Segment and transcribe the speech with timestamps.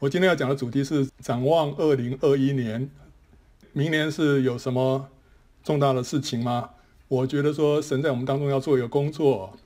[0.00, 2.88] 我今天要讲的主题是展望二零二一年，
[3.72, 5.08] 明年是有什么
[5.64, 6.70] 重大的事情吗？
[7.08, 9.58] 我觉得说神在我们当中要做一个工作，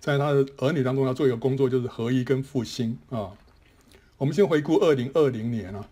[0.00, 3.32] 在他的儿女当中要做一个工作，就是合一跟复兴啊。
[4.16, 5.86] 我们先回顾二零二零年啊，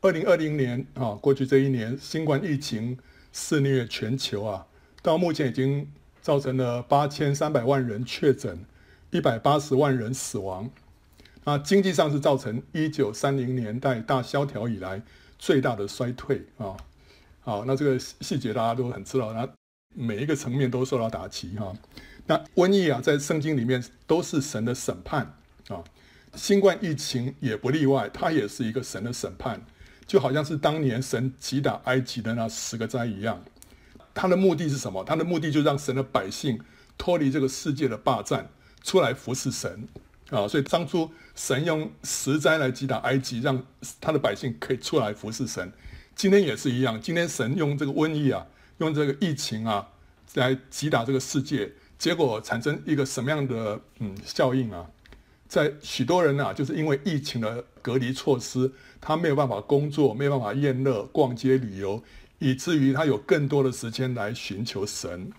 [0.00, 2.96] 二零二零年啊，过去这一年新冠疫情
[3.32, 4.66] 肆虐全球啊，
[5.02, 5.86] 到目前已经
[6.22, 8.58] 造成了八千三百万人确诊，
[9.10, 10.70] 一百八十万人死亡。
[11.44, 15.02] 那经济上是造成一九三零年代大萧条以来
[15.38, 16.76] 最大的衰退啊，
[17.40, 19.48] 好，那这个细节大家都很知道，那
[19.94, 21.72] 每一个层面都受到打击哈。
[22.26, 25.34] 那瘟疫啊，在圣经里面都是神的审判
[25.68, 25.82] 啊，
[26.34, 29.60] 新冠疫情也不例外，它也是一个神的审判，
[30.06, 33.42] 就好像是当年神击打埃及的那十个灾一样。
[34.14, 35.02] 它的目的是什么？
[35.02, 36.60] 它的目的就让神的百姓
[36.96, 38.48] 脱离这个世界的霸占，
[38.84, 39.88] 出来服侍神。
[40.32, 43.62] 啊，所以当初神用十灾来击打埃及，让
[44.00, 45.70] 他的百姓可以出来服侍神。
[46.16, 48.46] 今天也是一样，今天神用这个瘟疫啊，
[48.78, 49.86] 用这个疫情啊，
[50.34, 54.86] 来击打这个世界，结果产生一个什么样的嗯效应啊？
[55.46, 58.72] 在许多人啊，就是因为疫情的隔离措施，
[59.02, 62.02] 他没有办法工作，没有办法宴乐、逛街、旅游，
[62.38, 65.30] 以至于他有更多的时间来寻求神。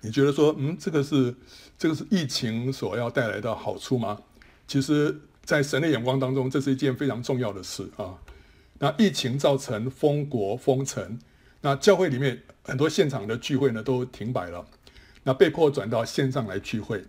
[0.00, 1.34] 你觉得说，嗯，这个是
[1.80, 4.20] 这个是疫情所要带来的好处吗？
[4.66, 8.18] 其实，在神的眼光当中，这是一件非常重要的事啊。
[8.80, 11.18] 那疫情造成封国封城，
[11.62, 14.66] 那教会里面很多现场的聚会呢都停摆了，
[15.22, 17.02] 那被迫转到线上来聚会。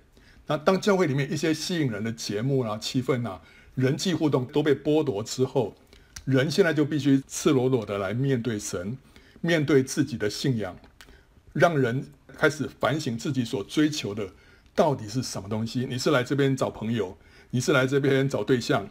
[0.48, 3.42] 那当教会里面一些吸引人的节目啊、气氛啊、
[3.76, 5.76] 人际互动都被剥夺之后，
[6.24, 8.98] 人现在就必须赤裸裸的来面对神，
[9.42, 10.74] 面对自己的信仰，
[11.52, 12.06] 让人。
[12.38, 14.28] 开始反省自己所追求的
[14.74, 15.86] 到底是什么东西？
[15.90, 17.18] 你是来这边找朋友，
[17.50, 18.88] 你是来这边找对象，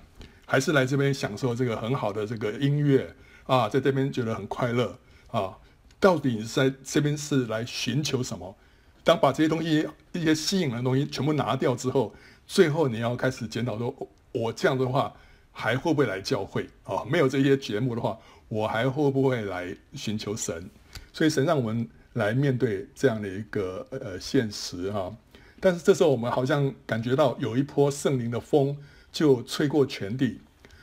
[0.47, 3.15] 还是来这边享受这个很好的这个音乐
[3.45, 3.69] 啊？
[3.69, 5.57] 在这边觉得很快乐啊？
[5.99, 8.55] 到底你是在这边是来寻求什么？
[9.03, 12.15] 当把这些东西、一些吸引的东西全部拿掉之后，
[12.47, 13.95] 最后你要开始检讨说：
[14.33, 15.15] 我这样的话
[15.51, 17.05] 还会不会来教会啊？
[17.11, 20.69] 没有这些节目的话，我还会不会来寻求神？
[21.13, 21.89] 所以神让我们。
[22.15, 25.15] 来面对这样的一个呃现实哈，
[25.61, 28.77] 但是这时候我们好像感觉到有一波圣灵的风
[29.13, 30.41] 就吹过全地。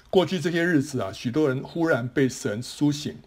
[0.10, 3.18] 过去这些日子啊，许多人忽然被神苏醒，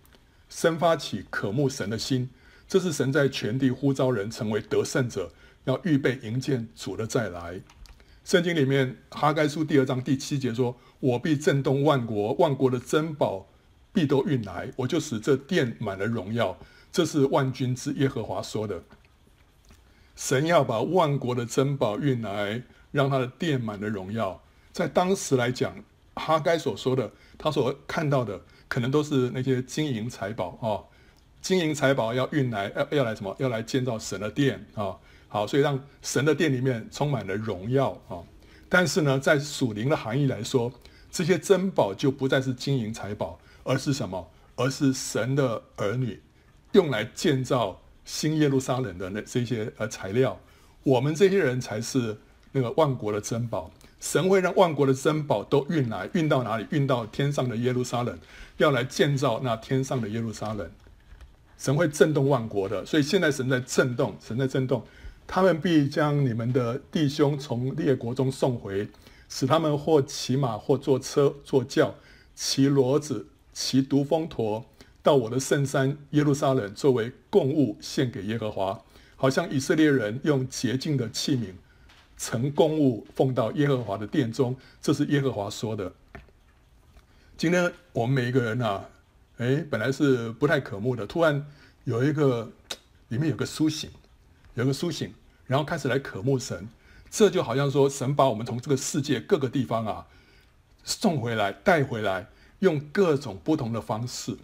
[0.49, 2.31] 生发起渴慕神的心。
[2.67, 5.33] 这是神在全地呼召人成为得胜者，
[5.65, 7.61] 要预备迎接主的再来。
[8.25, 13.49] 圣经里面哈该书第二章第七节说：“我必震动万国，万国的珍宝
[13.93, 16.57] 必都运来，我就使这殿满了荣耀。”
[16.93, 18.83] 这是万军之耶和华说的。
[20.21, 24.39] 神要把万国的珍宝运来，让他的殿满了荣耀。
[24.71, 25.75] 在当时来讲，
[26.15, 28.39] 哈该所说的，他所看到的，
[28.69, 30.85] 可能都是那些金银财宝啊，
[31.41, 33.35] 金银财宝要运来，要要来什么？
[33.39, 34.95] 要来建造神的殿啊。
[35.29, 38.21] 好，所以让神的殿里面充满了荣耀啊。
[38.69, 40.71] 但是呢，在属灵的含义来说，
[41.11, 44.31] 这些珍宝就不再是金银财宝，而是什么？
[44.57, 46.23] 而是神的儿女。
[46.73, 47.81] 用来建造
[48.13, 50.37] 新耶路撒冷的那这些呃材料，
[50.83, 52.19] 我们这些人才是
[52.51, 53.71] 那个万国的珍宝。
[54.01, 56.67] 神会让万国的珍宝都运来，运到哪里？
[56.71, 58.19] 运到天上的耶路撒冷，
[58.57, 60.69] 要来建造那天上的耶路撒冷。
[61.57, 64.85] 神会震动万国的，所以现在神在震动，神在震动。
[65.29, 68.89] 他们必将你们的弟兄从列国中送回，
[69.29, 71.95] 使他们或骑马，或坐车，坐轿，
[72.35, 74.67] 骑骡子，骑独峰驼。
[75.03, 78.83] 到我的圣山耶路撒冷作为供物献给耶和华，
[79.17, 81.55] 好像以色列人用洁净的器皿
[82.19, 85.93] 盛供物奉到耶和华的殿中，这是耶和华说的。
[87.39, 88.85] 今天我们每一个人啊，
[89.39, 91.47] 诶，本来是不太渴慕的，突然
[91.85, 92.53] 有一个
[93.09, 93.89] 里面有个苏醒，
[94.53, 95.15] 有个苏醒，
[95.47, 96.69] 然后开始来渴慕神，
[97.11, 100.07] 这就好像说神把我们从这个世界各个地方啊
[100.85, 102.29] 送回来，带回来，
[102.59, 104.37] 用各种不同的方式。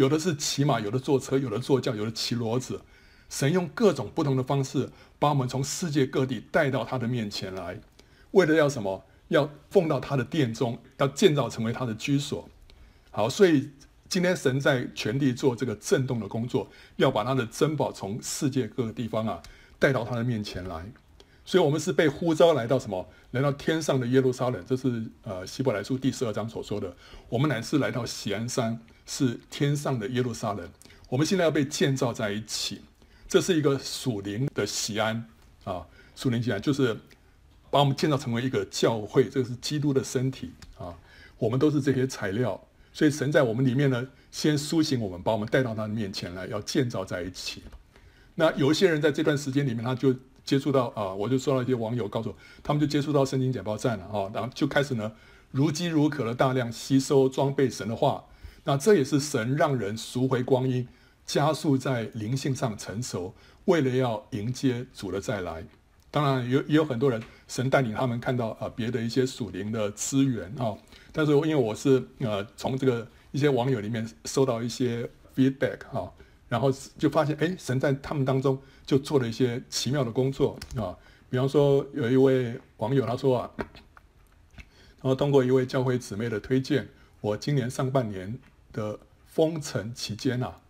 [0.00, 2.80] 有的是骑马，有的坐车，有的坐轿，有的骑骡子。
[3.28, 4.88] 神用各种不同的方式，
[5.18, 7.78] 把我们从世界各地带到他的面前来，
[8.30, 9.04] 为了要什么？
[9.28, 12.48] 要奉到他的殿中，要建造成为他的居所。
[13.10, 13.72] 好，所以
[14.08, 19.42] 今天神在全地做这个震动的工作，要把他的珍宝从世界各个地方啊
[19.78, 20.90] 带到他的面前来。
[21.44, 23.06] 所以，我们是被呼召来到什么？
[23.32, 24.64] 来到天上的耶路撒冷。
[24.66, 26.96] 这是呃希伯来书第十二章所说的。
[27.28, 28.80] 我们乃是来到喜安山。
[29.06, 30.68] 是天上的耶路撒冷，
[31.08, 32.82] 我们现在要被建造在一起，
[33.28, 35.26] 这是一个属灵的锡安
[35.64, 36.96] 啊，属灵锡安就是
[37.70, 40.94] 把我们建造成为一个教会，这个是基督的身体啊，
[41.38, 42.60] 我们都是这些材料，
[42.92, 47.62] 所以神在我们里面呢，先苏醒我们，把我们带到他的面前来，要建造在一起。
[48.36, 50.14] 那有一些人在这段时间里面，他就
[50.44, 55.12] 接触到啊，我就收到一些网友告诉我，他们就接触到圣经简报站了啊，然后就开始呢，
[55.50, 58.24] 如饥如渴的大量吸收装备神的话。
[58.70, 60.86] 那这也是神让人赎回光阴，
[61.26, 63.34] 加速在灵性上成熟，
[63.64, 65.64] 为了要迎接主的再来。
[66.08, 70.78] 当然有也有很多人，神带领他们看到啊别的一些属灵的资源啊。
[71.10, 76.08] 但是因为我是呃从这个一些网友里面收到一些 feedback 啊，
[76.48, 78.56] 然后就发现哎神在他们当中
[78.86, 80.96] 就做了一些奇妙的工作啊。
[81.28, 83.50] 比方说有一位网友他说啊，
[85.02, 86.86] 然后通过一位教会姊妹的推荐，
[87.20, 88.38] 我今年上半年
[88.72, 90.60] 的封城期间啊，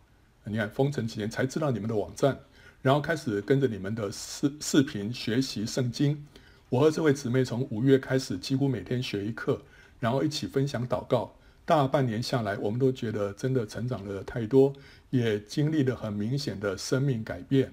[0.45, 2.39] 你看封城期间才知道你们的网站。
[2.83, 6.27] 然后开始跟着你们的视视频学习圣经。
[6.71, 9.61] 我和这位姊妹从五月开始，几乎每天学一课，
[9.99, 11.35] 然后一起分享祷告。
[11.67, 14.73] 大半年下来，我们都觉得真的成长了太多，
[15.11, 17.71] 也经历了很明显的生命改变。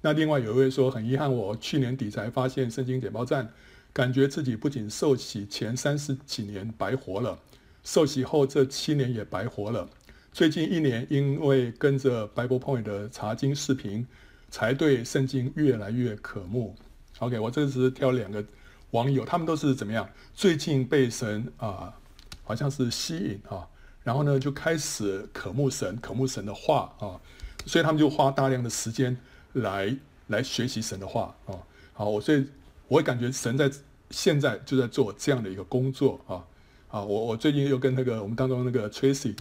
[0.00, 3.52] 那另外有一位说，很遗憾，我去年底才发现圣经简报站，
[3.92, 7.36] 感觉自己不仅受洗前三十几年白活了，
[7.82, 9.88] 受洗后这七年也白活了。
[10.32, 14.06] 最近一年，因为跟着 Bible Point 的查经视频，
[14.48, 16.76] 才对圣经越来越渴慕。
[17.18, 18.44] OK，我这次挑两个
[18.92, 20.08] 网友，他们都是怎么样？
[20.32, 21.92] 最近被神啊、
[22.44, 23.66] 好像是吸引啊，
[24.04, 27.20] 然后呢就开始渴慕神，渴慕神的话啊，
[27.66, 29.16] 所以他们就花大量的时间
[29.54, 29.96] 来
[30.28, 31.58] 来学习神的话啊。
[31.92, 32.46] 好，我所以
[32.86, 33.70] 我会感觉神在
[34.10, 36.46] 现在就在做这样的一个工作啊。
[36.90, 39.34] 啊，我我最近又跟那个我们当中那个 Tracy。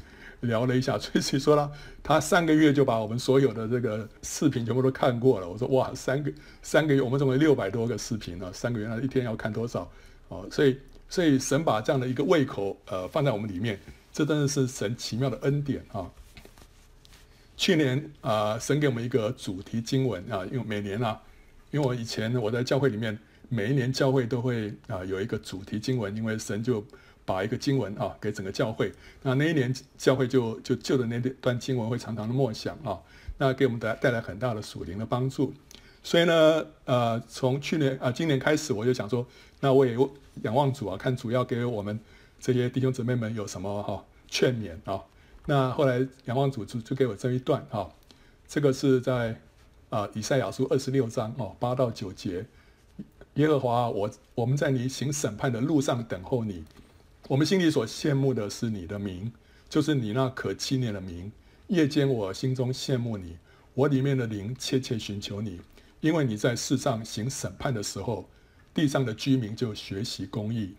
[0.44, 1.70] 聊了一下， 崔琦说了，
[2.02, 5.50] 他三个月就把我们所有的这个视频全部都看过了。
[5.50, 6.32] 我说哇，三个
[6.62, 9.92] 三个月，我们总共六百多个视频呢，三个月那一天要看多少？
[10.30, 10.78] 哦，所以
[11.10, 13.78] 所以神把这样的一个胃口呃放在我们里面，
[14.14, 16.10] 这真的是神奇妙的恩典啊。
[17.58, 21.22] 去年啊、神给我们一个主题经文啊，因为每年啊，
[21.72, 23.20] 因为我以前我在教会里面，
[23.50, 26.82] 每一年教会都会啊有一个主题经文，因为神就。
[27.30, 28.92] 把一个经文啊给整个教会，
[29.22, 33.00] 那那一年教会就就就的那段经文会常常的默想啊，
[33.38, 35.54] 那给我们带带来很大的属灵的帮助。
[36.02, 39.24] 所以呢，呃，从去年啊今年开始，我就想说，
[39.60, 39.96] 那我也
[40.42, 42.00] 仰望主啊，看主要给我们
[42.40, 45.04] 这些弟兄姊妹们有什么哈、劝勉啊。
[45.46, 47.88] 那后来仰望主就就给我这一段啊，
[48.48, 49.40] 这个是在
[49.92, 52.44] 啊以赛亚书二十六章哦八到九节，
[53.36, 56.64] 耶和华我我们在你行审判的路上等候你。
[57.30, 59.32] 我们心里所羡慕的是你的名，
[59.70, 61.32] 就是你那可纪念的名。
[61.68, 63.38] 夜间我心中羡慕你，
[63.76, 65.62] 我里面的灵切切寻求你，
[66.02, 68.28] 因为你在世上行审判的时候，
[68.74, 70.74] 地上的居民就学习公义。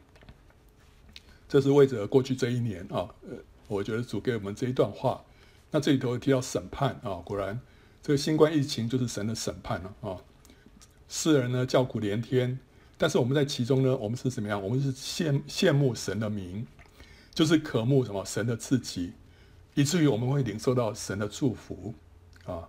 [1.48, 3.36] 这是为着过去这一年啊，呃，
[3.68, 5.22] 我觉得主给我们这一段话。
[5.70, 7.60] 那这里头提到审判啊，果然
[8.02, 10.18] 这个新冠疫情就是神的审判了啊，
[11.08, 12.58] 世人呢叫苦连天。
[13.02, 14.62] 但是我们在其中呢，我们是怎么样？
[14.62, 16.66] 我们是羡羡慕神的名，
[17.32, 19.14] 就是渴慕什么神的赐给，
[19.74, 21.94] 以至于我们会领受到神的祝福
[22.44, 22.68] 啊。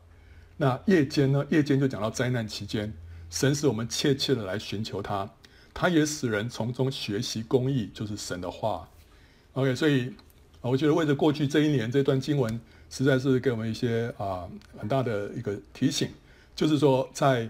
[0.55, 1.45] 那夜间呢？
[1.49, 2.93] 夜间就讲到灾难期间，
[3.29, 5.29] 神使我们切切的来寻求他，
[5.73, 8.87] 他也使人从中学习公义，就是神的话。
[9.51, 10.13] OK，所以
[10.61, 12.57] 我觉得为着过去这一年这段经文，
[12.89, 16.07] 实在是给我们一些啊很大的一个提醒，
[16.55, 17.49] 就是说在。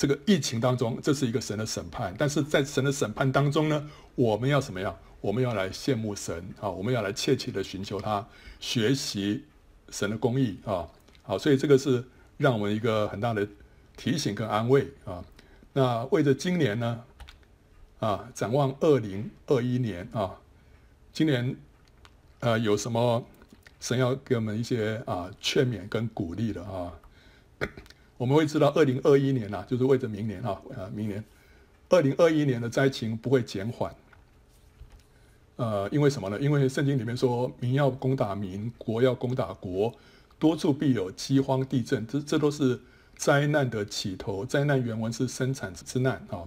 [0.00, 4.98] 这个疫情当中，这是一个神的审判，但是在神的审判当中呢，我们要怎么样？
[5.20, 8.26] 我们要来羡慕神啊，我们要来切切的寻求他，
[8.58, 9.44] 学习
[9.90, 10.88] 神的公义啊，
[11.22, 12.02] 好，所以这个是
[12.38, 13.46] 让我们一个很大的
[13.94, 15.22] 提醒跟安慰啊。
[15.74, 17.04] 那为着今年呢，
[17.98, 20.34] 啊，展望二零二一年啊，
[21.12, 21.54] 今年
[22.38, 23.22] 呃有什么
[23.80, 26.90] 神要给我们一些啊劝勉跟鼓励的啊？
[28.20, 31.24] 我们会知道，二零二一年呐，就是为着明年啊，呃，明年，
[31.88, 33.94] 二零二一年的灾情不会减缓。
[35.56, 36.38] 呃，因为什么呢？
[36.38, 39.94] 因为圣经里面说，民要攻打民，国要攻打国，
[40.38, 42.78] 多处必有饥荒、地震，这这都是
[43.16, 44.44] 灾难的起头。
[44.44, 46.44] 灾难原文是生产之难啊。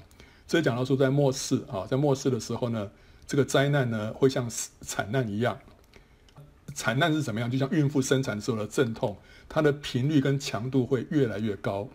[0.47, 2.91] 这讲到说，在末世啊，在末世的时候呢，
[3.25, 4.47] 这个灾难呢会像
[4.81, 5.57] 惨难一样。
[6.73, 7.49] 惨难是怎么样？
[7.49, 11.87] 就像孕妇生产时候的阵痛，它的频率跟强度会越来越高。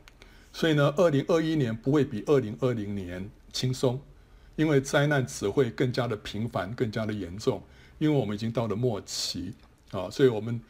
[0.53, 4.01] 所以呢，二零二一年不会比二零二零年轻松，
[4.57, 7.63] 因为灾难只会更加的频繁、更加的严重。
[7.99, 9.53] 因为我们已经到了末期
[9.91, 10.61] 啊，所以我们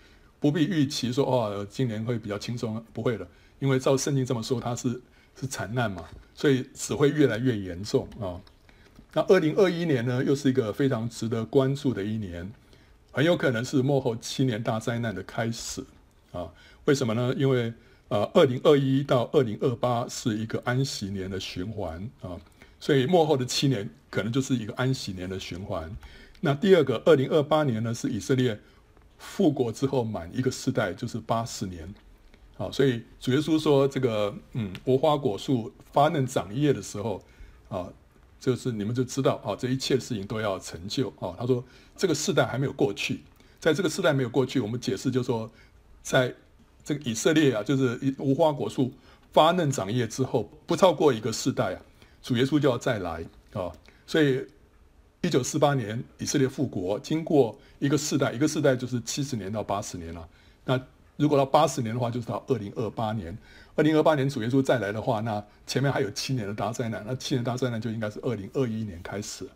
[0.41, 3.29] 不必预期说哦，今年会比较轻松，不会的。
[3.59, 5.01] 因为照圣经这么说，它是
[5.39, 8.41] 是惨难嘛，所以只会越来越严重啊。
[9.13, 12.53] 那二零二一年呢，又是一个非常值得关注的一年，
[13.19, 15.85] 很有可能是幕后七年大灾难的开始
[16.31, 16.49] 啊？
[16.85, 17.35] 为什么呢？
[17.37, 17.73] 因为
[18.07, 22.39] 呃，二零二一到二零二八是一个安息年的循环啊，
[22.79, 25.91] 所以幕后的七年可能就是一个安息年的循环。
[26.43, 28.57] 那第二个，二零二八年呢，是以色列
[29.19, 31.93] 复国之后满一个世代，就是八十年。
[32.57, 37.21] 啊，所以主耶稣说这个，嗯，无花果树发嫩长叶的时候，
[37.69, 37.89] 啊，
[38.41, 41.09] 就是你们就知道，啊，这一切事情都要成就。
[41.21, 41.63] 啊，他说
[41.97, 43.23] 这个世代还没有过去，
[43.61, 45.51] 在这个世代没有过去，我们解释就说，
[46.03, 46.35] 在
[46.85, 48.93] 这个以色列啊，就是无花果树
[49.33, 51.81] 发嫩长叶之后，不超过一个世代啊，
[52.23, 53.25] 主耶稣就要再来。
[53.53, 53.73] 啊，
[54.07, 54.47] 所以
[55.23, 60.29] 一九四八年以色列复国，经过一个世代，一个世代就是七十年到八十年了，
[60.65, 60.81] 那。
[61.21, 63.37] 如果到八十年的话，就是到二零二八年。
[63.79, 69.49] 二零二八年主耶稣再来的话，那前面还有七年的大灾难，那七年大灾难就应该是二零二一年开始。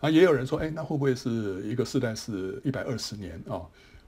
[0.00, 3.62] 啊，也有人说，哎，那会不会是一个世代是一百二十年啊？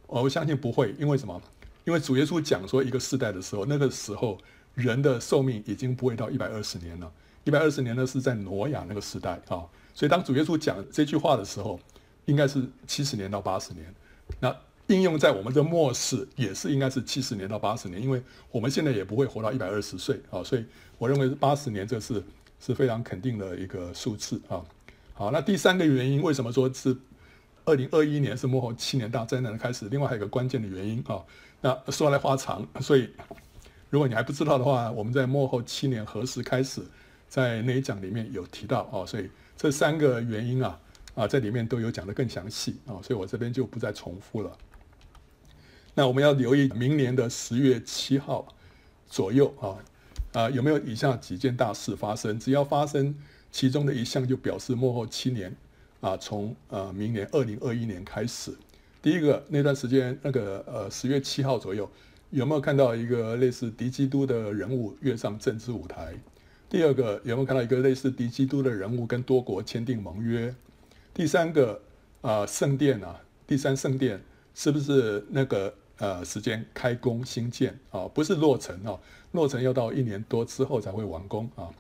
[0.09, 1.41] 我相信不会，因为什么？
[1.85, 4.37] 因为主耶稣讲说一个世代的时候，那个时候
[4.75, 7.09] 人的寿命已经不会到一百二十年了。
[7.45, 9.63] 一百二十年呢是在挪亚那个时代啊，
[9.95, 11.79] 所以当主耶稣讲这句话的时候，
[12.25, 13.95] 应该是七十年到八十年。
[14.41, 14.53] 那
[14.89, 20.65] 应用在我们的末世也是应该是七十年到八十年，因为我们现在也不会活到一百二十岁啊，所以
[20.99, 22.23] 我认为是八十年，这是
[22.61, 24.63] 是非常肯定的一个数字啊。
[25.15, 26.97] 好，那第三个原因，为什么说是
[27.65, 29.89] 二零二一年是幕后七年大灾难的开始？
[29.89, 31.25] 另外还有一个关键的原因啊，
[31.61, 33.11] 那说来话长，所以
[33.91, 36.81] 如果你还不知道的话，我们在幕后七年何时开始，
[37.29, 40.79] 在那一讲里面有提到啊，所以这三个原因啊
[41.17, 44.57] 啊在里面都有讲得更详细啊，所以我这边就不再重复了。
[45.99, 48.47] 那我们要留意明年的十月七号
[49.09, 49.81] 左右啊，
[50.35, 52.39] 啊有没有以下几件大事发生？
[52.39, 53.15] 只要发生
[53.51, 55.57] 其中的一项，就表示末后七年
[56.03, 58.55] 啊，从呃明年二零二一年开始。
[59.01, 61.91] 第一个那段时间，那个呃十月七号左右，
[62.29, 66.15] 有没有看到一个类似敌基督的人物跃上政治舞台？
[66.69, 70.55] 第二个有没有看到一个类似敌基督的人物跟多国签订盟约？
[71.15, 71.81] 第三个
[72.21, 74.21] 啊圣殿啊，第三圣殿
[74.55, 75.73] 是不是那个？
[75.99, 78.99] 呃，时间开工兴建啊、不是落成啊、
[79.33, 81.71] 落成要到一年多之后才会完工啊、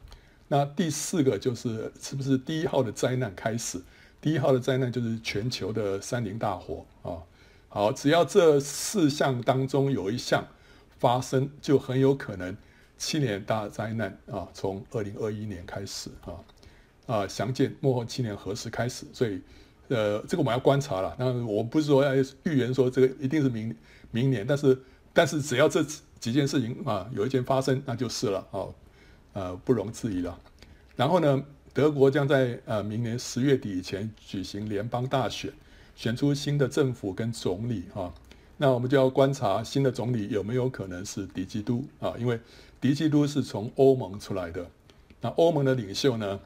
[0.48, 3.78] 那第四个就是是不是第一号的灾难开始？
[4.20, 7.22] 第一号的灾难就是全球的山林大火啊、
[7.68, 10.46] 好，只要这四项当中有一项
[10.98, 12.56] 发生，就很有可能
[12.96, 16.32] 七年大灾难啊，从二零二一年开始啊
[17.06, 19.04] 啊，详见末后七年何时开始？
[19.12, 19.42] 所以。
[19.88, 21.14] 呃，这个我们要观察了。
[21.16, 23.72] 那我不是说要预言说这个一定是明
[24.10, 24.78] 明年，但是
[25.12, 25.84] 但是只要这
[26.18, 28.66] 几件事情啊有一件发生，那就是了啊，
[29.32, 30.38] 呃不容置疑了。
[30.96, 35.52] 然后呢，德国将在呃明年十月底以前举行联邦大选，
[35.94, 38.12] 选出新的政府跟总理啊。
[38.56, 42.14] 那我们就要观察新的总理有没有可能是敌基督啊？
[42.18, 42.40] 因为
[42.80, 44.66] 敌基督是从欧盟出来的，
[45.20, 46.40] 那欧盟的领袖呢，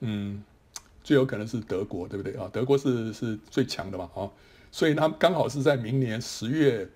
[0.00, 0.42] 嗯。
[1.04, 2.50] 最有可能是德国，对不对啊？
[2.52, 4.28] 德国是是最强的嘛，啊，
[4.70, 6.88] 所以他刚好是在明年十月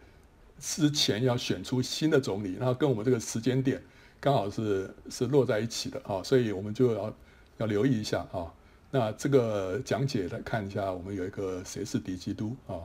[0.59, 3.83] 之前要选出新的总理，然后跟我们这个时间点
[4.21, 7.15] 刚好是是落在一起的啊，所以我们就要
[7.59, 8.47] 要留意一下啊。
[8.91, 12.77] 那这个讲解来看一下，我们有一个谁是敌基督啊？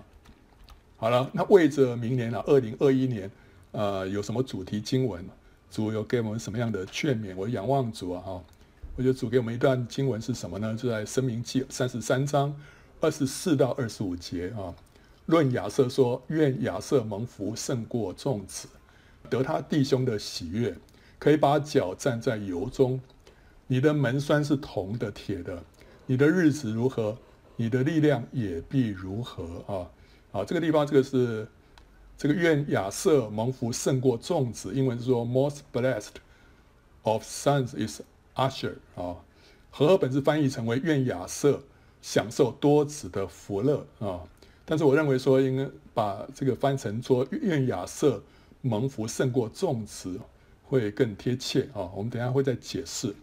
[0.96, 3.30] 好了，那为着明年啊，二零二一年，
[3.72, 5.24] 呃，有什么主题经文？
[5.70, 7.36] 主有给我们什么样的劝勉？
[7.36, 8.44] 我仰望主啊，哈。
[8.96, 10.74] 我觉得主给我们一段经文是什么呢？
[10.76, 12.56] 就在《申命记》三十三章
[13.00, 14.74] 二十四到二十五节啊。
[15.26, 18.68] 论亚瑟说：“愿亚瑟蒙福胜过众子，
[19.30, 20.78] 得他弟兄的喜悦，
[21.20, 23.00] 可以把脚站在油中。
[23.68, 25.62] 你的门栓是铜的、铁的，
[26.06, 27.18] 你的日子如何，
[27.56, 29.92] 你的力量也必如何啊！”
[30.32, 31.48] 啊，这个地方这个是
[32.18, 36.16] 这个愿亚瑟蒙福胜过众子，英文是说 “most blessed
[37.04, 38.02] of sons is”。
[38.38, 39.18] Asher 啊，
[39.72, 41.64] 和合本是翻译成为愿亚设
[42.02, 44.22] 享受多子的福乐啊，
[44.66, 48.24] 但是我认为说应该把这个翻成说愿亚瑟
[48.62, 50.20] 蒙福胜过众子
[50.64, 51.90] 会更贴切啊。
[51.96, 53.14] 我们等下会再解释。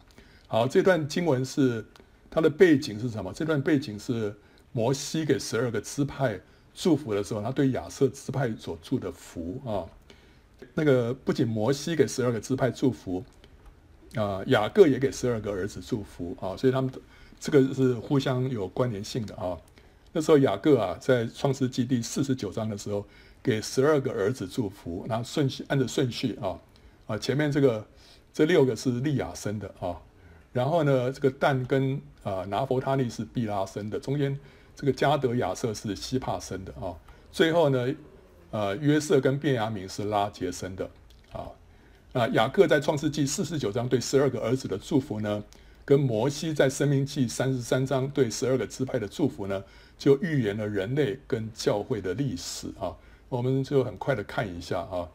[0.47, 1.85] 好，这段经文是
[2.31, 3.33] 它的背景是什么？
[3.33, 4.35] 这段背景是
[4.73, 6.40] 摩西给十二个支派
[6.75, 9.87] 祝福的时候，他对亚瑟支派所祝的福啊。
[10.75, 13.25] 那个不仅摩西给十二个支派祝福。
[14.14, 16.92] 啊，雅各也给十二个儿子祝福啊，所以他们
[17.40, 19.59] 这个是互相有关联性的啊。
[20.12, 23.04] 那时候雅各啊，在创世纪第四十九章的时候，
[23.42, 26.59] 给十二个儿子祝福，然后顺序按着顺序啊
[27.06, 27.85] 啊，前面这个
[28.33, 30.00] 这六个是利亚生的啊，
[30.52, 34.38] 然后呢，这个但跟啊、拿弗他利是毕拉生的，中间
[34.76, 36.94] 这个加得亚瑟是希帕生的啊、
[37.33, 37.94] 最后呢，
[38.52, 40.88] 呃约瑟跟便雅明是拉杰生的
[41.33, 41.50] 啊。
[42.16, 45.42] 那雅各在创世纪四十九章对十二个儿子的祝福呢，
[45.85, 49.64] 跟摩西在申命记三十三章对十二个支派的祝福呢，
[49.99, 52.94] 就预言了人类跟教会的历史啊。
[53.28, 55.11] 我们就很快的看一下啊。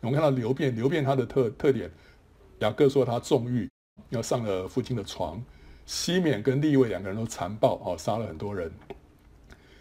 [0.00, 1.90] 我们看到流便，流便他的特特点，
[2.58, 3.66] 雅各说他纵欲。
[4.10, 5.42] 要上了父亲的床，
[5.86, 8.70] 西缅跟利未两个人都残暴啊，杀了很多人。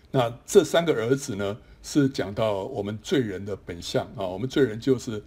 [0.10, 5.22] 那这三个儿子呢，是讲到我们罪人的本相啊，我们罪人就是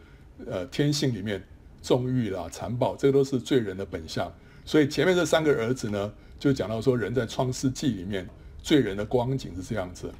[0.47, 1.43] 呃天性里面
[1.83, 4.33] 纵欲啦、残暴，这都是罪人的本相。
[4.65, 8.29] 所以前面这三个儿子呢，就讲到说人在创世纪里面
[8.63, 10.11] 罪人的光景是这样子。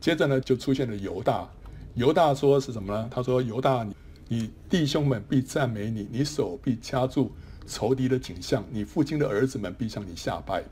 [0.00, 1.48] 接着呢，就出现了犹大，
[1.94, 3.08] 犹大说是什么呢？
[3.10, 3.86] 他说犹大，
[4.28, 7.32] 你弟兄们必赞美你，你手必掐住。
[7.70, 10.64] 仇敌的景象，你父亲的儿子们必向你下拜，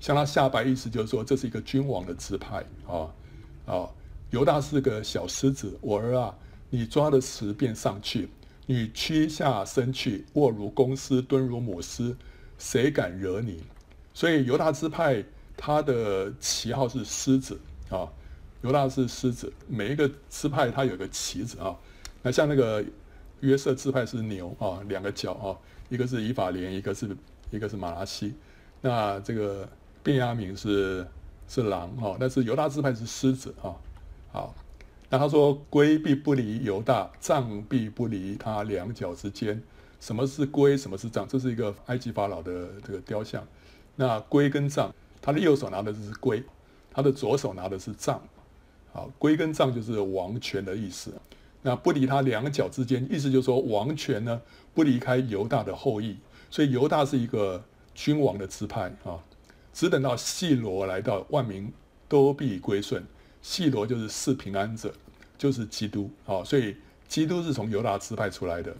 [0.00, 3.06] 向他下拜，意思就是说这是一个君王的支派啊
[3.66, 3.88] 啊！
[4.30, 6.34] 犹大是个小狮子，我儿啊，
[6.68, 8.28] 你抓的时便上去，
[8.70, 12.14] 你屈下身去，卧如公狮，蹲如母狮，
[12.56, 13.64] 谁敢惹你？
[14.14, 15.24] 所以犹大支派
[15.56, 17.58] 他的旗号是狮子
[17.88, 18.06] 啊，
[18.62, 21.76] 犹大是狮子，每一个支派它有个旗子啊，
[22.22, 22.84] 那像那个
[23.40, 25.58] 约瑟支派是牛啊，两个角啊。
[25.88, 27.16] 一个是以法莲，一个是
[27.50, 28.32] 一个是马拉西，
[28.80, 29.68] 那这个
[30.04, 31.04] 便雅悯是
[31.48, 33.74] 是狼哦，但是犹大支派是狮子啊。
[34.30, 34.54] 好，
[35.10, 39.60] 那他说龟必不离犹大，杖必不离他两脚之间。
[39.98, 40.76] 什么是龟？
[40.76, 41.26] 什么是杖？
[41.28, 43.44] 这是一个埃及法老的这个雕像。
[43.96, 46.42] 那龟跟杖，他的右手拿的是龟，
[46.92, 48.22] 他的左手拿的是杖。
[48.92, 51.12] 好，龟跟杖就是王权的意思。
[51.62, 54.40] 那不离他两脚之间，意思就是说王权呢
[54.72, 56.16] 不离开犹大的后裔，
[56.50, 57.62] 所以犹大是一个
[57.94, 59.18] 君王的支派啊。
[59.72, 61.72] 只等到细罗来到，万民
[62.08, 63.04] 都必归顺。
[63.42, 64.92] 细罗就是赐平安者，
[65.36, 66.44] 就是基督啊。
[66.44, 66.76] 所以
[67.08, 68.74] 基督是从犹大支派出来的。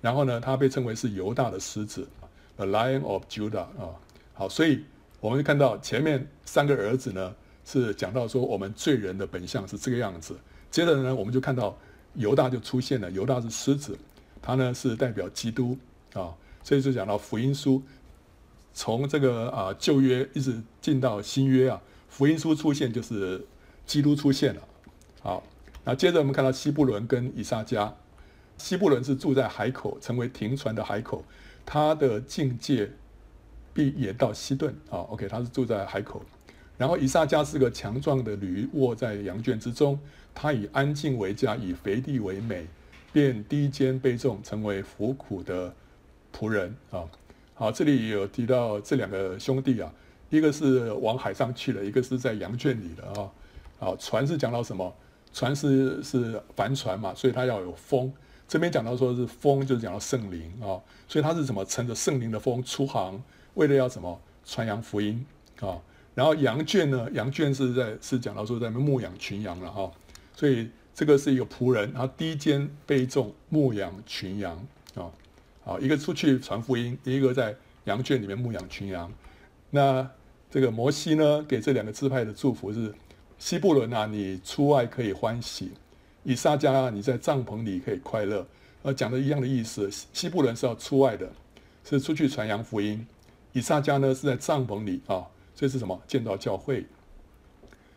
[0.00, 2.08] 然后呢，他被称为是犹大的狮子
[2.56, 3.94] ，The Lion of Judah 啊。
[4.34, 4.84] 好，所以
[5.20, 7.34] 我们就看到前面三个儿子呢，
[7.64, 10.36] 是讲到说我们罪人的本相是这个样子。
[10.70, 11.76] 接着呢，我们就看到。
[12.14, 13.96] 犹大就出现了，犹大是狮子，
[14.42, 15.76] 他呢是代表基督
[16.14, 16.34] 啊，
[16.64, 17.80] 所以就讲到福音书，
[18.74, 23.46] 从这个啊旧约一直进到新约啊，福音书出现就是
[23.88, 24.62] 基督出现了。
[25.20, 25.42] 好，
[25.82, 27.92] 那接着我们看到西布伦跟以撒加，
[28.58, 31.24] 西布伦是住在海口，成为停船的海口，
[31.66, 32.88] 他的境界
[33.72, 34.98] 必延到西顿啊。
[35.08, 36.22] OK，他是住在海口。
[36.76, 39.98] 然后以撒加是个强壮的驴，卧在羊圈之中。
[40.34, 42.64] 他以安静为家，以肥地为美，
[43.12, 45.74] 便低肩背重，成为服苦的
[46.32, 47.02] 仆人啊。
[47.54, 49.92] 好，这里有提到这两个兄弟啊，
[50.30, 53.28] 一个是往海上去了，一个是在羊圈里的啊。
[53.78, 54.94] 啊，船是讲到什么？
[55.32, 58.12] 船是是帆船嘛，所以它要有风。
[58.48, 61.64] 这边讲到说是风，就是讲到圣灵啊，所以它是什么？
[61.66, 63.22] 乘着圣灵的风出航，
[63.54, 64.20] 为了要什么？
[64.44, 65.24] 传扬福音
[65.60, 65.78] 啊。
[66.14, 67.08] 然后羊圈呢？
[67.12, 69.92] 羊圈是在是讲到说在牧养群羊了哈，
[70.34, 74.56] 所以这个是一个仆人，他低肩背重牧养群羊
[74.96, 75.06] 啊，
[75.62, 79.12] 好，一个出去传福音，一个在羊圈里面牧养群羊。
[79.70, 80.10] 那
[80.50, 82.92] 这个摩西呢，给这两个支派的祝福是：
[83.38, 85.68] 西布伦啊，你出外可以欢喜；
[86.24, 88.46] 以萨迦啊，你在帐篷里可以快乐。
[88.82, 91.30] 呃，讲的一样的意思，西布伦是要出外的，
[91.84, 92.98] 是出去传扬福音；
[93.52, 95.24] 以萨迦呢，是在帐篷里啊。
[95.54, 96.00] 这是什么？
[96.06, 96.84] 建造教会。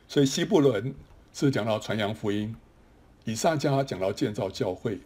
[0.08, 0.94] 所以西布伦
[1.34, 2.56] 是讲到传扬福音，
[3.24, 5.00] 以萨迦讲到建造教会。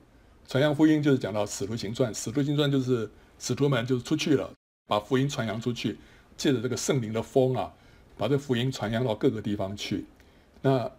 [0.47, 4.51] 传扬福音就是讲到使徒行传，使徒行传就是使徒们就是出去了，
[4.87, 5.97] 把福音传扬出去，
[6.37, 7.73] 借着这个圣灵的风啊，
[8.17, 10.05] 把这福音传扬到各个地方去。
[10.65, 10.91] 那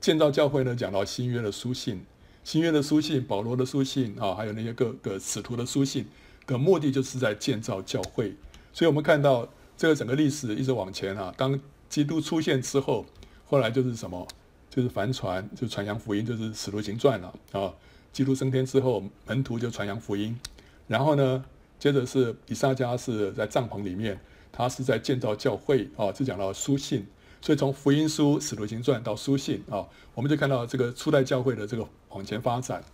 [0.00, 2.00] 建造教会呢，讲到新约的书信，
[2.42, 6.06] 新约的书信，保罗的书信啊，还有那些各个使徒的书信，
[6.46, 8.34] 的目的就是在建造教会。
[8.72, 9.46] 所以我们看到。
[9.80, 13.06] 这个整个历史一直往前啊，当基督出现之后，
[13.46, 14.28] 后来就是什么？
[14.68, 17.72] 就是帆船，就传扬福音，就是使徒行传了啊。
[18.12, 20.38] 基督升天之后，门徒就传扬福音。
[20.86, 21.42] 然后呢，
[21.78, 24.20] 接着是以萨迦是在帐篷里面，
[24.52, 26.12] 他是在建造教会啊。
[26.12, 27.06] 就讲到书信，
[27.40, 32.84] 所以从福音书、使徒行传到书信啊，我们就看到这个初代教会的这个往前发展。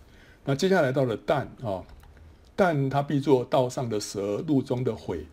[0.45, 1.83] 那接下来到了但啊，
[2.55, 5.25] 但他必作道上的蛇，路中的毁。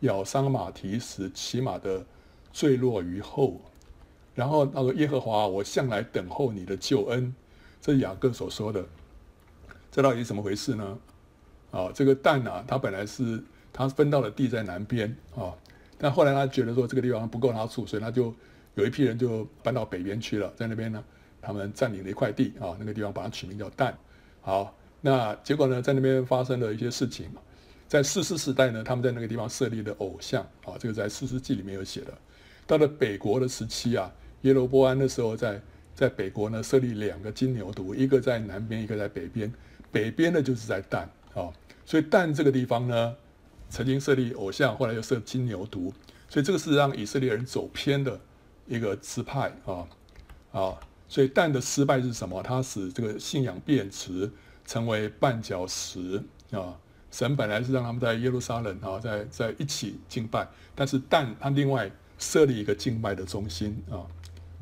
[0.00, 2.04] 咬伤马蹄，使骑马的
[2.52, 3.60] 坠落于后。
[4.34, 7.32] 然后他说：“耶和华，我向来等候你的救恩。”
[7.80, 8.84] 这是雅各所说的。
[9.92, 10.98] 这到底是怎么回事呢？
[11.70, 15.54] 啊，这个但啊，他本来是他分到了地在南边啊。
[15.98, 18.34] 但后来他觉得说这个地方不够他住，所以他就
[18.74, 21.04] 有一批人就搬到北边去了，在那边呢，
[21.40, 23.96] 他们占领了一块地啊，那个地方把它取名叫蛋。
[24.40, 27.40] 好，那结果呢，在那边发生了一些事情嘛。
[27.86, 32.12] 在四世时代呢，他们在那个地方设立的偶像啊，这个在四世纪里面有写的。
[32.66, 34.10] 到了北国的时期啊，
[34.42, 35.60] 耶罗波安的时候在
[35.94, 39.52] 在北国呢设立两个金牛犊，一个在南边，一个在北边。
[39.90, 41.02] 北边呢就是在但
[41.34, 41.52] 啊，
[41.84, 43.14] 所以但这个地方呢，
[43.68, 45.92] 曾经设立偶像，后来又设金牛犊，
[46.30, 48.18] 所以这个是让以色列人走偏的
[48.66, 49.86] 一个支派啊
[50.52, 52.42] 啊，所以但的失败是什么？
[52.42, 54.30] 它使这个信仰变质，
[54.64, 56.78] 成为绊脚石啊。
[57.10, 64.00] 神本来是让他们在耶路撒冷啊，在在一起敬拜，但是但他另外设立一个敬拜的中心啊，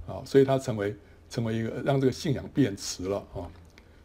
[0.09, 0.97] 啊，所以他成为
[1.29, 3.47] 成为一个让这个信仰变质了啊，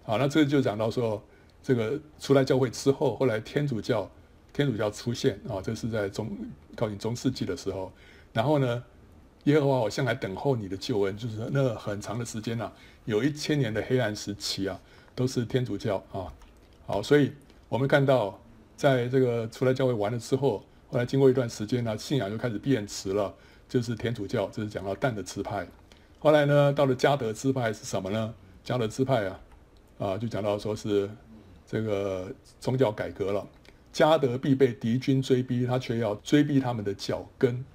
[0.03, 1.19] 好，那这个就讲到说，
[1.63, 4.08] 这个出来教会之后，后来天主教
[4.53, 6.29] 天主教出现啊，这是在中
[6.75, 7.91] 靠近中世纪的时候，
[8.31, 8.84] 然后呢，
[9.45, 12.73] 耶和华我向来等候你的救恩，就是那很长的时间呐、啊，
[13.05, 14.79] 有一千年的黑暗时期啊，
[15.15, 16.31] 都是天主教啊，
[16.86, 17.31] 好，所以。
[17.67, 18.39] 我们看到，
[18.77, 23.34] 在这个出来教会完了之后，后来经过一段时间呢，信仰就开始变迟了，
[23.67, 25.67] 就是天主教，这是讲到但的支派。
[26.19, 28.34] 后来呢，到了加德支派是什么呢？
[28.63, 29.39] 加德支派啊，
[29.97, 31.10] 啊，就讲到说是
[31.65, 33.45] 这个宗教改革了。
[33.91, 37.65] 加德必被敌军追逼，他却要追逼他们的脚跟。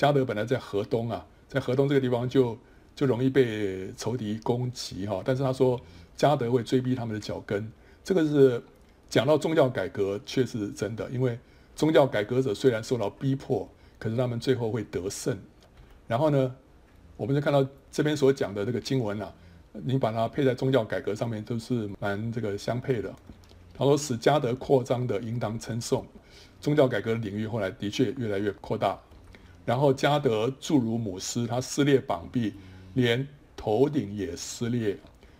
[0.00, 2.56] 迦得本来在河东啊，在河东这个地方就
[2.96, 5.78] 就容易被仇敌攻击哈，但是他说
[6.16, 7.70] 迦得会追逼他们的脚跟，
[8.02, 8.62] 这个是。
[9.10, 11.36] 讲到宗教改革，却是真的，因为
[11.74, 15.36] 宗教改革者虽然受到逼迫，可是他们最后会得胜。
[16.06, 16.54] 然后呢，
[17.16, 19.34] 我们就看到这边所讲的这个经文啊，
[19.72, 23.12] 你把它配在宗教改革上面，都是蛮这个相配的。
[23.76, 26.06] 他说：“使迦得扩张的，应当称颂。”
[26.62, 28.96] 宗教改革领域后来的确越来越扩大。
[29.64, 32.54] 然后迦得铸如母狮，他撕裂膀臂，
[32.94, 34.96] 连头顶也撕裂，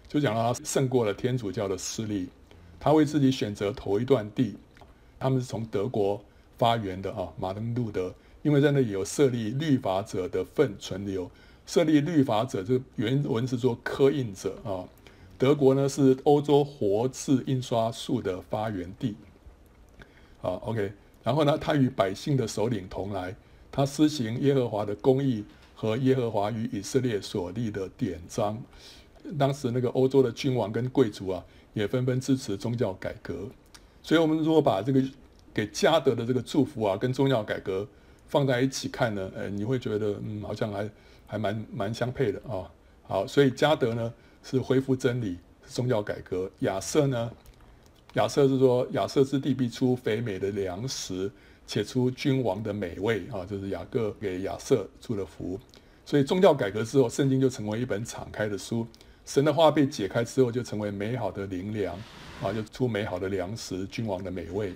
[0.09, 2.29] 就讲到他胜过了天主教的势力。
[2.79, 4.57] 他为自己选择头一段地，
[5.19, 6.23] 他们是从德国
[6.57, 11.31] 发源的啊，马丁路德，因为在那里有设立律法者的份存留，
[11.67, 14.89] 设立律法者这原文是说刻印者啊。
[15.37, 19.15] 德国呢是欧洲活字印刷术的发源地。
[20.41, 23.35] 好，OK，然后呢，他与百姓的首领同来，
[23.73, 28.63] 他施行耶和华的公义和耶和华与以色列所立的典章。
[29.39, 31.45] 当时那个欧洲的君王跟贵族啊。
[31.73, 33.49] 也纷纷支持宗教改革，
[34.03, 35.01] 所以，我们如果把这个
[35.55, 37.87] 给迦得的这个祝福啊，跟宗教改革
[38.27, 40.91] 放在一起看呢，呃，你会觉得，嗯，好像还
[41.29, 42.69] 还蛮蛮相配的啊、
[43.05, 47.31] 好，所以迦得呢是恢复真理，宗教改革；亚瑟呢，
[48.15, 51.31] 亚瑟是说亚瑟之地必出肥美的粮食，
[51.71, 55.57] 写出君王的美味啊，就是雅各给亚瑟祝的福。
[56.05, 58.85] 所以宗教改革之后，圣经就成为一本敞开的书。
[59.25, 61.97] 神的话被解开之后，就成为美好的灵粮
[62.43, 64.75] 啊，就出美好的粮食，君王的美味。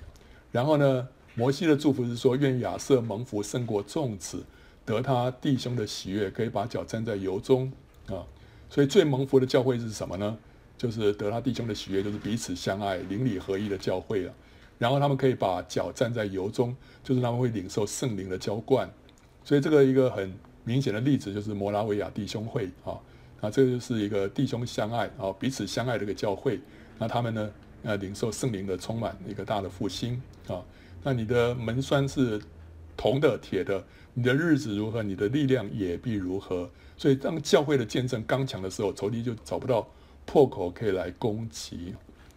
[0.52, 4.44] 然后呢，摩西的祝福是说，愿亚瑟蒙福胜过众子，
[4.85, 7.72] 得他弟兄的喜悦，可以把脚站在油中
[8.07, 8.22] 啊。
[8.70, 10.38] 所以最蒙福的教会是什么呢？
[10.78, 14.33] 就是得他弟兄的喜悦，就是彼此相爱、邻里合一的教会了。
[14.85, 18.87] 然后他们可以把脚站在油中，就是他们会领受圣灵的浇灌。
[19.42, 20.31] 所以这个一个很
[20.62, 23.01] 明显的例子就是摩拉维亚弟兄会啊。
[23.40, 26.61] 那，这就是一个弟兄相爱啊，彼此相爱的一个教会。
[26.99, 27.51] 那他们呢，
[27.85, 30.62] 呃，领受圣灵的充满，一个大的复兴啊。
[31.03, 32.38] 那你的门栓是
[32.94, 36.68] 铜的、铁的，你的日子如何，你的力量也必如何。
[36.99, 39.88] 所以，当教会的见证刚强的时候，仇敌就找不到
[40.27, 41.94] 破口可以来攻击。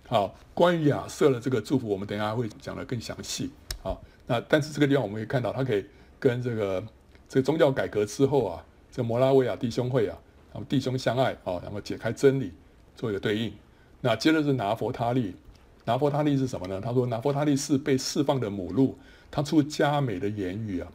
[0.08, 3.52] 好，关于亚瑟的这个祝福，我们等一下会讲得更详细。
[3.84, 5.86] 好，那但是这个地方我们可以看到，它可以
[6.20, 6.84] 跟这个
[7.28, 10.17] 这个宗教改革之后啊，这摩拉维亚弟兄会啊。
[10.67, 12.52] 弟兄相爱啊，然后解开真理，
[12.96, 13.54] 做一个对应。
[14.02, 15.36] 那接着是拿佛他利，
[15.86, 16.82] 拿佛他利是什么呢？
[16.82, 18.98] 他说拿佛他利是被释放的母鹿，
[19.30, 20.91] 他出佳美的言语啊。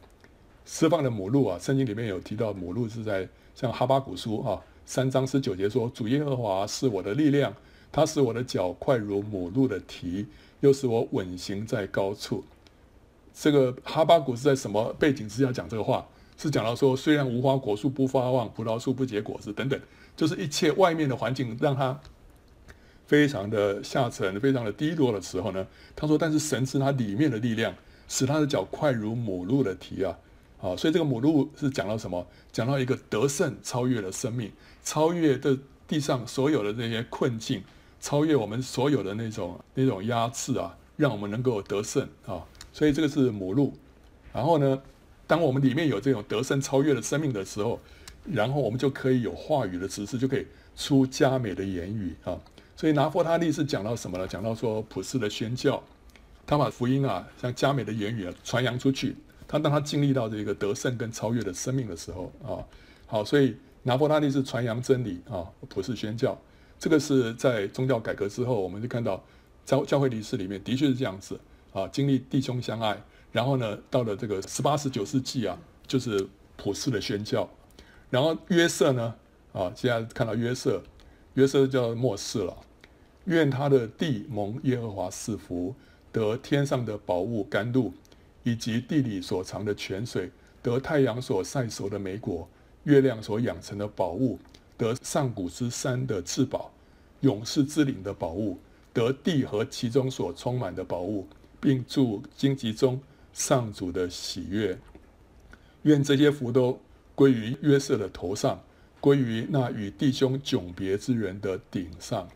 [0.65, 7.53] 释放的母鹿啊，圣经里面有提到母鹿是在像哈巴谷书啊三章十九节说，主耶和华是我的力量，
[7.93, 10.25] 他使我的脚快如母鹿的蹄，
[10.59, 12.43] 又使我稳行在高处。
[13.33, 16.05] 这个哈巴谷是在什么背景之下讲这个话？
[16.35, 19.79] 是讲到说，虽然无花果树不发旺，葡萄树不结果子等等，
[20.17, 21.97] 就是一切外面的环境让他
[23.05, 27.73] 非常的下沉，非常的低落的时候呢，他说，但是神是他里面的力量，
[28.07, 30.17] 使他的脚快如母鹿的蹄啊，
[30.59, 32.25] 啊，所以这个母鹿是讲到什么？
[32.51, 34.51] 讲到一个得胜超越了生命，
[34.83, 35.55] 超越的
[35.87, 37.63] 地上所有的这些困境，
[38.03, 42.43] 超越我们所有的那种那种压制啊，让我们能够得胜啊。
[42.73, 43.73] 所以这个是母鹿。
[44.33, 44.81] 然后呢，
[45.25, 47.79] 当我们里面有这种得胜超越的生命的时候，
[48.25, 52.37] 然后我们就可以有话语的知识，就可以出佳美的言语啊。
[52.75, 54.27] 所以拿破他利是讲到什么呢？
[54.27, 55.81] 讲到说普世的宣教，
[56.45, 59.15] 他把福音啊，像佳美的言语啊传扬出去。
[59.47, 62.59] 他当他经历到这个得胜跟超越的生命的时候啊，
[63.07, 66.37] 好，所以拿破他利是传扬真理啊，普世宣教。
[66.83, 69.23] 这个是在宗教改革之后，我们就看到
[69.63, 71.39] 教教会历史里面的确是这样子
[71.71, 77.49] 啊，经历弟兄相爱，然后呢，到了这个十八、十九世纪啊，就是普世的宣教。
[78.09, 79.15] 然后约瑟呢，
[79.53, 80.83] 啊，现在看到约瑟，
[81.35, 82.53] 约瑟叫末世了。
[83.23, 85.73] 愿他的地蒙耶和华赐福，
[86.11, 87.93] 得天上的宝物甘露，
[88.43, 90.29] 以及地里所藏的泉水，
[90.61, 92.49] 得太阳所晒熟的美果，
[92.83, 94.37] 月亮所养成的宝物，
[94.83, 96.69] 得上古之山的至宝。
[97.21, 98.59] 勇士之灵的宝物，
[98.91, 101.25] 得地和其中所充满的宝物，
[101.61, 102.99] 并住荆棘中
[103.31, 104.77] 上主的喜悦。
[105.83, 106.77] 愿这些福都
[107.15, 108.61] 归于约瑟的头上，
[108.99, 112.27] 归于那与弟兄迥别之人的顶上。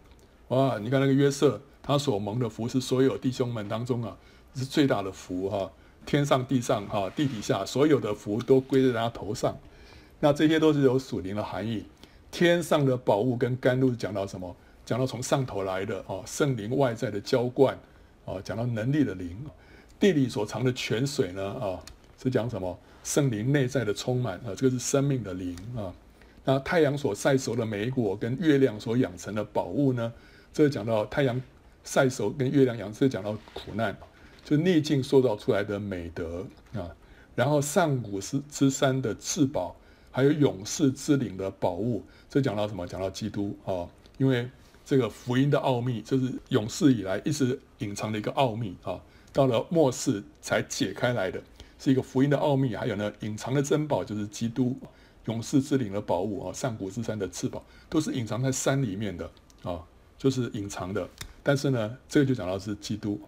[0.47, 4.15] 哇，你看那个约瑟，他所蒙的福是所有弟兄们当中啊，
[4.55, 5.69] 是最大的福哈。
[6.05, 9.57] 天上地上哈，地底下所有的福都归在他头上。
[10.21, 11.83] 那这些都是有属灵的含义。
[12.31, 14.55] 天上的宝物跟甘露讲到什么？
[14.85, 17.77] 讲到从上头来的啊，圣灵外在的浇灌
[18.25, 19.37] 啊，讲到能力的灵，
[19.99, 21.83] 地里所藏的泉水呢啊，
[22.21, 22.79] 是讲什么？
[23.03, 25.93] 圣灵内在的充满啊，这个是生命的灵啊。
[26.45, 30.13] 那太阳所晒熟的美果跟月亮所养成的宝物呢，
[30.53, 31.41] 这个讲到太阳
[31.83, 33.93] 晒熟跟月亮养，这个讲到苦难，
[34.45, 36.95] 就逆境塑造出来的美德啊。
[37.35, 39.75] 然后上古之之山的至宝，
[40.11, 42.03] 还有勇士之灵的宝物，
[42.38, 42.86] 这讲到什么？
[42.86, 44.50] 讲到基督啊，因为。
[44.89, 48.97] 这个福音的奥秘，就是永世以来一直隐藏的一个奥秘啊，
[49.34, 51.43] 到了末世才解开来的，
[51.78, 52.73] 是一个福音的奥秘。
[52.73, 54.78] 还有呢，隐藏的珍宝就是基督，
[55.26, 59.30] 永世之灵的宝物啊，上古之山的至宝，都是隐藏在山里面的
[59.63, 59.84] 啊，
[60.17, 61.06] 就是隐藏的。
[61.43, 63.19] 但是呢，这个就讲到是基督。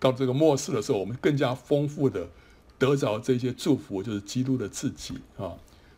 [0.00, 2.26] 到这个末世的时候，我们更加丰富的
[2.78, 5.52] 得着这些祝福，就是基督的自己啊，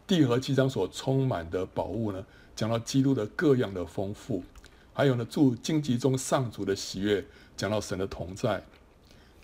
[0.08, 2.24] 地和其中所充满的宝物呢。
[2.56, 4.42] 讲到基督的各样的丰富，
[4.92, 7.24] 还有呢，祝荆棘中上主的喜悦，
[7.56, 8.60] 讲到神的同在，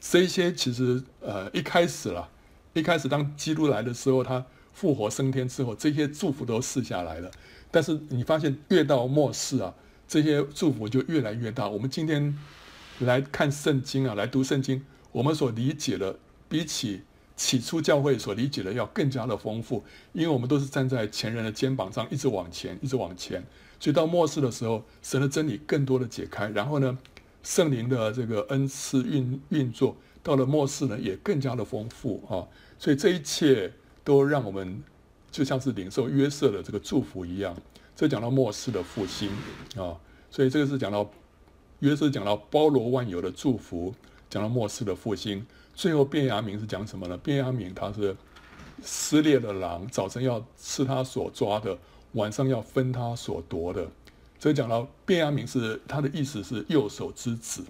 [0.01, 2.29] 这些其实呃一开始了，
[2.73, 7.31] 一开始当基督来的时候，他复活升天之后，这些祝福都赐下来了。
[7.71, 9.73] 但是你发现越到末世啊，
[10.09, 11.69] 这些祝福就越来越大。
[11.69, 12.37] 我们今天
[12.99, 17.03] 来看圣经啊，来读圣经，我们所理解的比起。
[17.37, 23.45] 起初教会所理解的要更加的丰富，因为我们都是站在前人的肩膀上，一直往前，一直往前。
[23.81, 26.97] 所以到末世的时候，神的真理更多的解开，然后呢，
[27.43, 32.47] 圣灵的这个恩赐运运作，到了末世呢，也更加的丰富啊。
[32.79, 33.73] 所以这一切
[34.05, 34.83] 都让我们
[35.31, 37.57] 就像是领受约瑟的这个祝福一样。
[37.97, 39.29] 这讲到末世的复兴
[39.77, 39.99] 啊，
[40.31, 41.11] 所以这个是讲到
[41.81, 43.93] 约瑟讲到包罗万有的祝福，
[44.31, 45.45] 讲到末世的复兴。
[45.75, 47.17] 最后，便雅悯是讲什么呢？
[47.19, 48.17] 便雅悯他是
[48.83, 51.77] 撕裂的狼，早晨要吃他所抓的，
[52.13, 53.87] 晚上要分他所夺的。
[54.39, 57.65] 所以讲到便雅悯是他的意思是右手之子，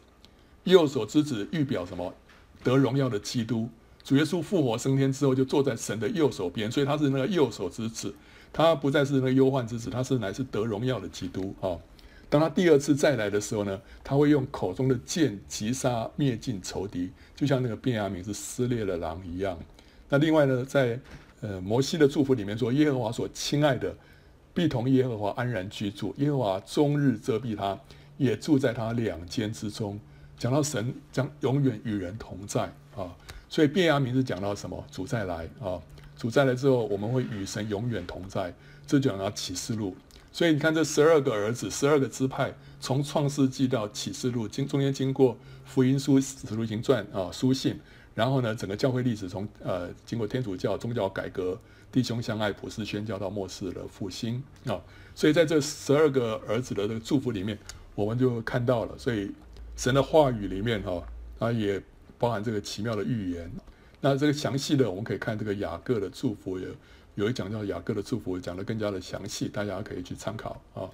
[0.65, 2.13] 右手之子预表什么？
[2.63, 3.69] 得荣耀的基督。
[4.03, 8.15] 主耶稣复活升天之后，就坐在神的右手边，所以他是那个右手之子，
[8.53, 11.73] 他不再是那个忧患之子，他是乃是得荣耀的基督啊。
[12.29, 19.59] 当他第二次再来的时候呢，他会用口中的剑击杀灭尽仇敌，就像那个便雅悯是撕裂的狼一样。
[20.09, 20.99] 那另外呢，在
[21.41, 23.95] 呃摩西的祝福里面说，耶和华所亲爱的
[24.53, 27.79] 必同耶和华安然居住，耶和华终日遮蔽他，
[28.17, 29.99] 也住在他两肩之中。
[30.37, 32.63] 讲到神将永远与人同在
[32.97, 33.15] 啊，
[33.49, 34.85] 所以便雅悯是讲到什么？
[34.91, 35.81] 主再来啊，
[36.17, 38.53] 主再来之后，我们会与神永远同在。
[38.87, 39.97] 这就讲到启示录。
[40.35, 47.79] 所以你看，这十二个儿子，十二个支派，从创世纪到启示录，经中间经过福音书、使徒行传啊、书信，
[48.17, 51.57] 然后呢，整个教会历史从呃经过天主教宗教改革、
[51.93, 54.83] 弟兄相爱、普世宣教到末世的复兴啊。
[55.15, 57.57] 所以在这十二个儿子的这个祝福里面，
[57.95, 59.31] 我们就看到了，所以
[59.77, 61.01] 神的话语里面哈，
[61.39, 61.81] 它也
[62.19, 63.49] 包含这个奇妙的预言。
[64.01, 66.67] 那这个详细的，我们可以看这个雅各的祝福也。
[67.15, 70.91] 有一讲叫雅各的祝福，讲得更加的详细，大家可以去参考啊。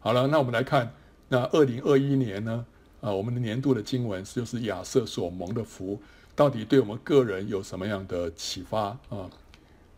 [0.00, 0.92] 好了，那我们来看，
[1.28, 2.66] 那二零二一年呢，
[3.00, 6.00] 啊，我们的年度的经文就是亚瑟所蒙的福，
[6.34, 9.30] 到底对我们个人有什么样的启发啊？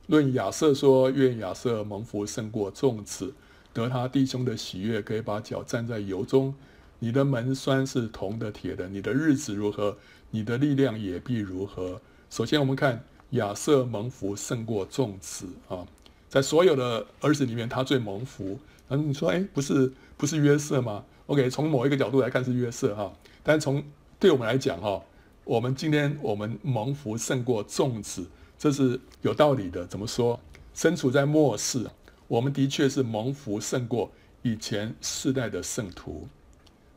[0.07, 3.33] 论亚瑟说，愿亚瑟蒙福胜过众子，
[3.73, 6.55] 得他弟兄的喜悦，可以把脚站在油中，
[6.99, 9.97] 你的门栓是铜的、铁的，你的日子如何，
[10.31, 12.01] 你的力量也必如何。
[12.29, 13.03] 首先，我们看
[13.35, 15.87] 亚瑟蒙福胜过众子啊，
[16.29, 18.59] 在所有的儿子里面，他最蒙福。
[18.89, 23.83] 那你说，哎，不是不是约瑟吗？OK，从某一个角度来看是约瑟哈，但从
[24.19, 25.03] 对我们来讲哈，
[25.45, 28.27] 我们今天我们蒙福胜过众子，
[28.59, 29.87] 这是有道理的。
[29.87, 30.39] 怎么说？
[30.75, 31.89] 身处在末世，
[32.29, 34.11] 我们的确是蒙福胜过
[34.43, 36.29] 以前世代的圣徒。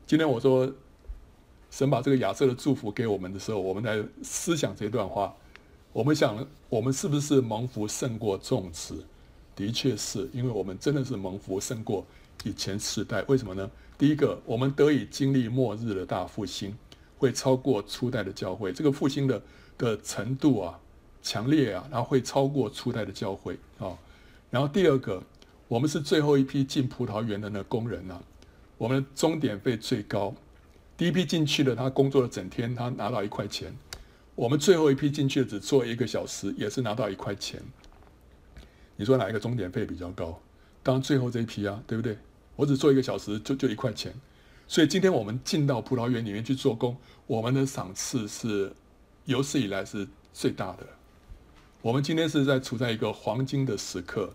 [0.06, 0.72] 今天我说，
[1.72, 5.34] 神把这个亚瑟的祝福给我们的时候，我们来思想这段话。
[5.94, 9.04] 我们想，我们是不是蒙福胜过众子？
[9.56, 12.06] 的确是，因为我们真的是蒙福胜过
[12.44, 13.24] 以前世代。
[13.24, 13.70] 为什么呢？
[13.98, 16.78] 第一个，我们得以经历末日的大复兴，
[17.18, 18.72] 会超过初代的教会。
[18.72, 19.42] 这个复兴的
[19.76, 20.80] 的程度啊，
[21.24, 23.98] 强烈啊，然后会超过初代的教会啊、
[24.52, 25.24] 然后第二个，
[25.68, 28.22] 我们是最后一批进葡萄园的那工人啊。
[28.78, 30.36] 我们的钟点费最高，
[30.96, 33.76] 第一批进去的他工作了整天，他拿到一块钱。
[34.38, 37.60] 我们最后一批进去只做一个小时，也是拿到一块钱。
[38.96, 40.40] 你说哪一个钟点费比较高？
[40.84, 42.16] 当然最后这一批啊，对不对？
[42.56, 44.14] 我只做一个小时就就一块钱。
[44.68, 46.96] 所以今天我们进到葡萄园里面去做工，
[47.26, 48.72] 我们的赏赐是
[49.26, 50.86] 有史以来是最大的。
[51.82, 54.32] 我们今天是在处在一个黄金的时刻。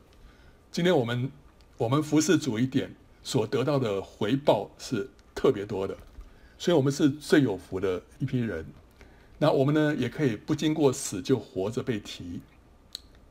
[0.73, 1.31] 今天我们
[1.77, 2.95] 我们服侍主一点。
[3.25, 5.97] 所得到的回报是特别多的，
[6.59, 8.67] 所以我们是最有福的一批人。
[9.42, 12.40] 那我们呢，也可以不经过死就活着被提。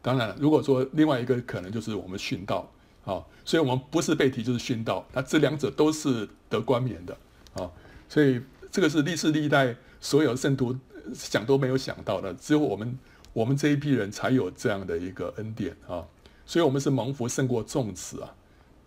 [0.02, 2.70] 当然了，如果说另外一个可能就是我们殉道
[3.06, 7.18] 啊，所以我们不是被提就是殉道，那这两者都是得冠冕的
[7.54, 7.72] 啊。
[8.10, 10.78] 所以这个是历世历代所有圣徒
[11.14, 13.00] 想都没有想到的，只有我们
[13.32, 16.06] 我们这一批人才有这样的一个恩典啊。
[16.46, 18.36] 所以我们是蒙福胜过众子啊。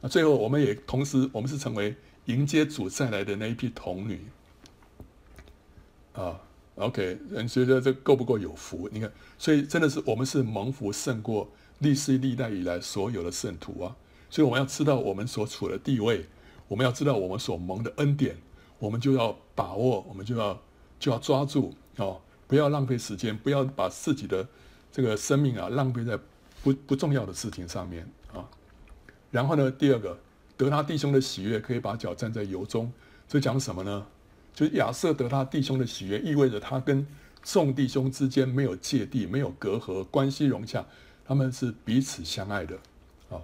[0.02, 4.26] 那最后，我们也同时，我们是成为迎接主再来的那一批童女
[6.12, 6.38] 啊。
[6.76, 8.88] OK，你觉得这够不够有福？
[8.92, 13.94] 你看，所以真的是我们是蒙福胜过历世历代以来所有的圣徒啊。
[14.28, 16.26] 所以我们要知道我们所处的地位，
[16.66, 18.36] 我们要知道我们所蒙的恩典，
[18.80, 20.60] 我们就要把握，我们就要
[20.98, 24.44] 就要抓住哦，不要浪费时间，不要把自己的
[24.90, 26.18] 这个生命啊浪费在
[26.64, 28.44] 不不重要的事情上面啊。
[29.30, 30.18] 然后呢，第二个
[30.56, 32.92] 得他弟兄的喜悦，可以把脚站在油中。
[33.28, 34.06] 这讲什么呢？
[34.54, 37.06] 就是亚瑟得他弟兄的喜悦，意味着他跟
[37.42, 40.82] 众弟兄之间没有芥蒂，没有隔阂，关系融洽，
[41.26, 42.76] 他们是彼此相爱的
[43.28, 43.36] 啊。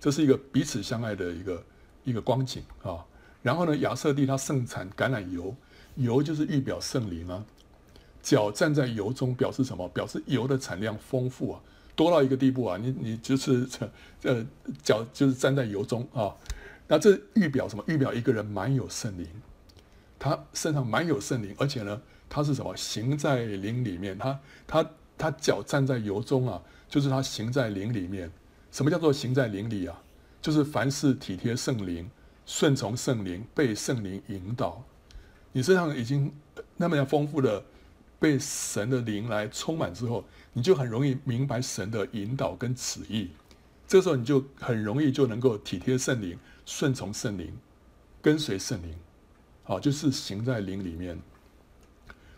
[0.00, 1.64] 这是一个彼此相爱的一个
[2.04, 3.04] 一个光景啊。
[3.42, 5.54] 然后呢，亚瑟弟他盛产橄榄油，
[5.94, 7.44] 油就是预表圣灵啊。
[8.20, 9.88] 脚站在油中表示什么？
[9.88, 11.60] 表示油的产量丰富啊。
[11.94, 12.76] 多到一个地步啊！
[12.76, 13.90] 你你就是这
[14.22, 14.46] 呃
[14.84, 16.32] 脚就是站在油中啊，
[16.86, 17.82] 那这预表什么？
[17.88, 19.26] 预表一个人满有圣灵，
[20.18, 22.74] 他身上满有圣灵，而且呢，他是什么？
[22.76, 28.30] 行在灵里面，他他他脚站在油中啊，就是他行在灵里面。
[28.72, 30.02] 什么叫做行在灵里啊？
[30.42, 32.08] 就是凡事体贴圣灵，
[32.46, 34.82] 顺从圣灵，被圣灵引导。
[35.52, 36.32] 你身上已经
[36.76, 37.64] 那么样丰富的
[38.18, 40.24] 被神的灵来充满之后。
[40.54, 43.30] 你就很容易明白神的引导跟旨意，
[43.86, 47.56] 这时候你就很容易就能够体贴圣灵、顺从圣灵、
[48.20, 48.92] 跟随圣灵，
[49.68, 51.16] 啊，就是行在灵里面。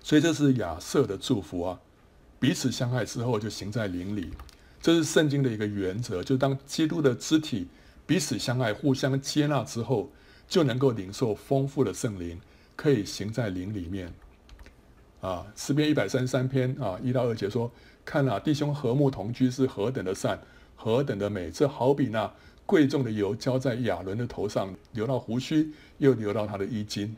[0.02, 1.80] 所以这是亚瑟的祝福啊，
[2.38, 4.30] 彼此相爱之后就行在灵里，
[4.82, 7.68] 这是圣经的一个原则，就当基督的肢体
[8.06, 10.10] 彼此相爱、互相接纳之后，
[10.46, 12.38] 就能够领受丰富的圣灵，
[12.76, 14.12] 可以行在灵里面。
[15.22, 17.70] 啊，诗篇一百三十三篇啊，一到二节说。
[18.02, 20.40] 看啊，弟兄和睦同居是何等的善，
[20.74, 21.50] 何等的美！
[21.50, 22.32] 这好比那
[22.70, 27.16] 贵重的油浇在亚伦的头上，流到胡须，又流到他的衣襟。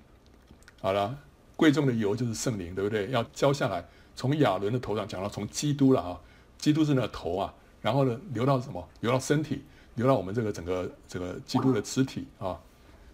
[0.80, 1.14] 好了，
[1.56, 3.10] 贵重的油就是圣灵，对不对？
[3.10, 3.84] 要浇下来，
[4.16, 6.18] 从亚伦的头上讲到从基督了啊，
[6.56, 8.88] 基督是那个头啊，然后呢，流到什么？
[9.00, 9.62] 流到身体，
[9.96, 12.58] 流到我们这个整个这个基督的肢体啊。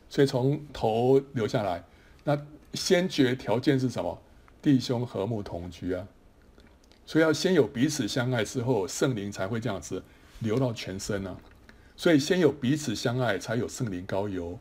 [0.09, 1.83] 所以从头流下来，
[2.22, 2.40] 那
[2.74, 4.16] 先决条件是什么？
[4.62, 6.07] 弟兄和睦同居啊。
[7.05, 10.01] 所以要先有彼此相爱之后，圣灵才会这样子
[10.39, 11.47] 流到全身呢、啊。
[11.99, 14.57] 所以先有彼此相爱，才有圣灵高油。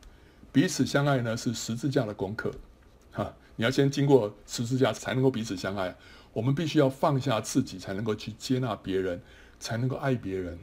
[0.52, 2.52] 彼此相爱呢，是十字架的功课，
[3.12, 3.32] 哈！
[3.58, 5.96] 你要先经过十字架才能够彼此相爱。
[6.34, 9.22] 我们必须要放下自己，才能够去接纳别人，
[9.60, 10.58] 才能够爱别人。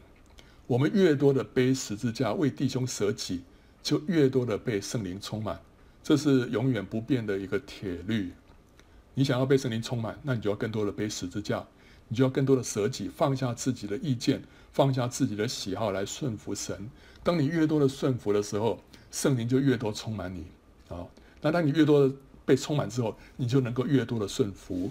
[0.66, 3.44] 我们越多的背十字架为弟兄舍己，
[3.80, 5.60] 就越多的被圣灵充满。
[6.02, 8.32] 这是永远不变的一个铁律。
[9.14, 11.64] 你想要被圣灵充满，那你就要更多的背十字架。
[12.08, 14.42] 你就要更多的舍己，放下自己的意见，
[14.74, 16.90] 放下自己的喜好来顺服神。
[17.22, 18.80] 当你越多的顺服的时候，
[19.12, 20.46] 圣灵就越多充满你
[20.88, 21.06] 啊。
[21.40, 22.12] 那当你越多的
[22.44, 24.90] 被充满之后，你就能够越多的顺服。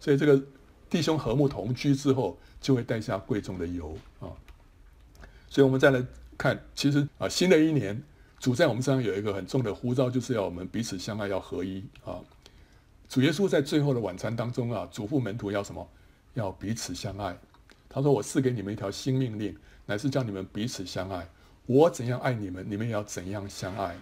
[0.00, 0.42] 所以这个
[0.90, 4.34] 弟兄和睦同居之后，就会带下贵重的油啊。
[5.48, 6.04] 所以我们再来
[6.36, 8.02] 看，其实啊，新的一年
[8.40, 12.18] 主在我们身上有一个很重的呼召，就是要我们彼此相爱，要合一啊。
[13.08, 15.88] 主耶稣在最后的晚餐当中啊，嘱咐门徒要什么？
[16.34, 17.38] 要彼此相爱。
[17.92, 21.28] 他说：“我赐给你们一条新命令，乃是叫你们彼此相爱。
[21.66, 23.96] 我怎样爱你们，你们也要怎样相爱。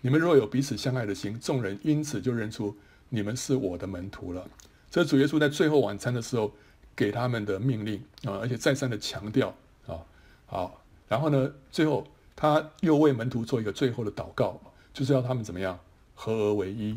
[0.00, 2.74] 你们若有彼此相爱的心，众人因此就认出
[3.10, 4.48] 你们是我的门徒了。”
[4.90, 6.50] 这是主耶稣在最后晚餐的时候
[6.96, 9.54] 给他们的命令啊，而且再三的强调
[9.86, 10.00] 啊。
[10.46, 14.58] 好，然后呢，最后他又为门徒做一个最后的祷告，
[14.94, 15.78] 就是要他们怎么样
[16.14, 16.96] 合而为一。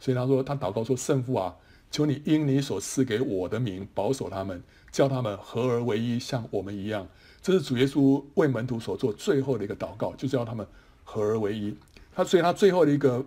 [0.00, 1.54] 所以他说，他祷告说：“圣父啊，
[1.90, 4.62] 求你因你所赐给我的名保守他们。”
[4.96, 7.06] 叫他们合而为一，像我们一样。
[7.42, 10.66] 这是主耶稣为门徒所做最后的一个祷告，就是要他们
[11.04, 11.76] 合而为一。
[12.14, 13.22] 他所以他最后的一个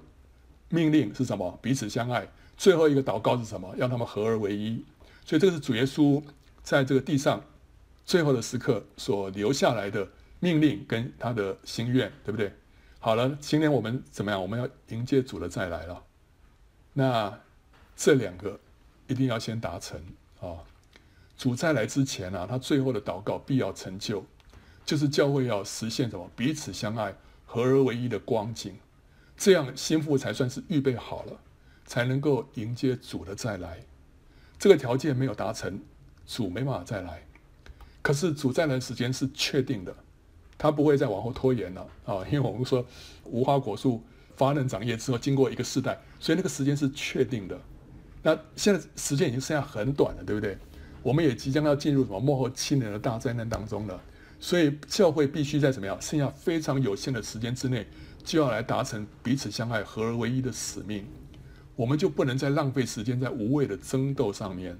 [0.69, 1.59] 命令是什么？
[1.61, 2.27] 彼此相爱。
[2.57, 3.71] 最后一个祷告是什么？
[3.77, 4.83] 让他们合而为一。
[5.23, 6.19] 所以这是主耶稣
[6.63, 7.39] 在这个地上
[8.03, 10.09] 最后的时刻所留下来的
[10.39, 12.51] 命令跟他的心愿，对不对？
[12.97, 14.41] 好了，今天我们怎么样？
[14.41, 16.03] 我们要迎接主的再来了。
[16.93, 17.39] 那
[17.95, 18.59] 这两个
[19.05, 20.01] 一定要先达成
[20.41, 20.65] 啊。
[21.39, 24.25] 主再来之前啊，他最后的祷告必要成就，
[24.85, 26.29] 就是教会要实现什么？
[26.35, 27.15] 彼此相爱、
[27.45, 28.75] 合而为一的光景，
[29.37, 31.39] 这样心腹才算是预备好了，
[31.85, 33.79] 才能够迎接主的再来。
[34.57, 35.79] 这个条件没有达成，
[36.27, 37.23] 主没办法再来。
[38.01, 39.95] 可是主再来时间是确定的，
[40.57, 42.17] 他不会再往后拖延了啊！
[42.25, 42.85] 因为我们说
[43.23, 44.03] 无花果树
[44.35, 47.57] 发嫩长叶之后，经过一个世代，所以那个时间是确定的。
[48.21, 50.57] 那现在时间已经剩下很短了，对不对？
[51.09, 53.99] 我们也即将要进入什么幕后七年的大灾难当中了，
[54.39, 57.87] 所以教会必须在怎么样，剩下非常有限的时间之内，
[58.23, 61.03] 就要来达成彼此相爱、合而为一的使命。
[61.75, 64.77] 我们就不能再浪费时间在无谓的争斗上面。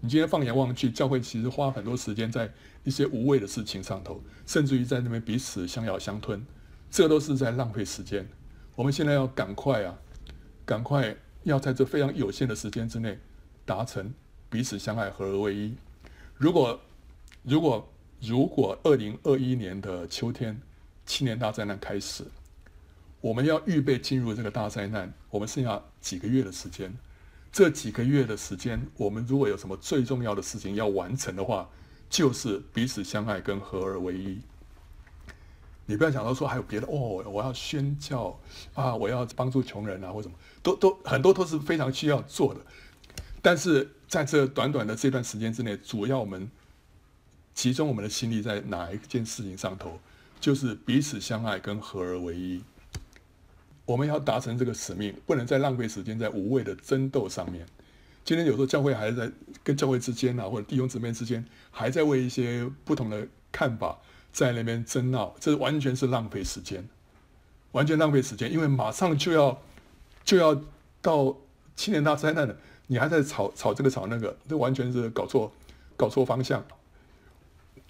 [0.00, 2.52] 你今天放眼望去，教会其实花很多时间在
[2.82, 6.44] 一些无谓的事情上头，甚至于在那边彼此相咬相吞，
[6.90, 8.28] 这都是在浪费时间。
[8.74, 9.96] 我们现在要赶快啊，
[10.64, 11.14] 赶快
[11.44, 13.20] 要在这非常有限的时间之内
[13.64, 14.12] 达成。
[14.50, 15.72] 彼此相爱，合而为一。
[16.36, 16.78] 如果，
[17.44, 17.88] 如果，
[18.20, 20.60] 如果二零二一年的秋天，
[21.06, 22.24] 七年大灾难开始，
[23.20, 26.92] 我们要预备进入这个大灾难，我们剩下几个月的时间。
[27.52, 31.68] 这几个月的时间，我们如果有什么最重要的事情要完成的话，
[32.08, 34.40] 就是彼此相爱跟合而为一。
[35.86, 38.38] 你不要想到说还有别的哦，我要宣教
[38.74, 42.60] 啊，我要帮助穷人啊，或什么，都都很多都是非常需要做的，
[43.42, 43.90] 但是。
[44.10, 46.50] 在这短短的这段时间之内，主要我们
[47.54, 50.00] 集中我们的心力在哪一件事情上头？
[50.40, 52.60] 就是彼此相爱跟合而为一。
[53.84, 57.64] 我们要达成这个使命，不能再浪费时间在无谓的争斗上面。
[58.24, 59.30] 今天有时候教会还在
[59.62, 63.96] 跟教会之间啊，或者弟兄姊妹之间，还在为一些不同的看法
[64.32, 66.84] 在那边争闹，这完全是浪费时间，
[67.70, 69.62] 完全浪费时间，因为马上就要
[70.24, 70.60] 就要
[71.00, 71.36] 到
[71.76, 72.56] 七年大灾难了。
[72.92, 75.52] 你还在吵吵这个吵那个，这完全是搞错，
[75.96, 76.60] 搞错方向。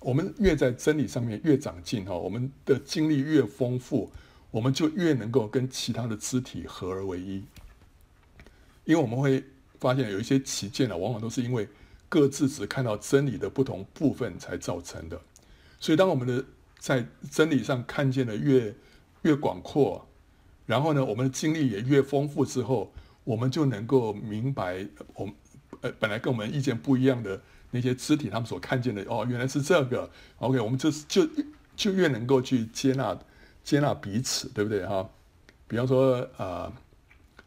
[0.01, 4.13] 我们越在真理上面越长进哈，我们的经历越丰富，
[4.51, 7.43] 我们就越能够跟其他的肢体合而为一。
[8.85, 9.43] 因为我们会
[9.79, 11.67] 发现有一些歧见呢，往往都是因为
[12.11, 15.19] 各自只看到真理的不同部分才造成的。
[15.79, 16.45] 所以，当我们的
[16.79, 18.75] 在真理上看见的越
[19.23, 20.07] 越广阔，
[20.67, 22.93] 然后呢，我们的经历也越丰富之后。
[23.25, 25.35] 我们就能够明白，我们
[25.81, 27.41] 呃本来跟我们意见不一样的
[27.71, 30.11] 那些肢体，他们所看见的哦，原来是这个。
[30.39, 31.29] OK，我们就是就
[31.77, 33.19] 就越能够去接纳
[33.63, 35.09] 接纳彼此，对不对哈？
[35.69, 36.73] 比方说、呃，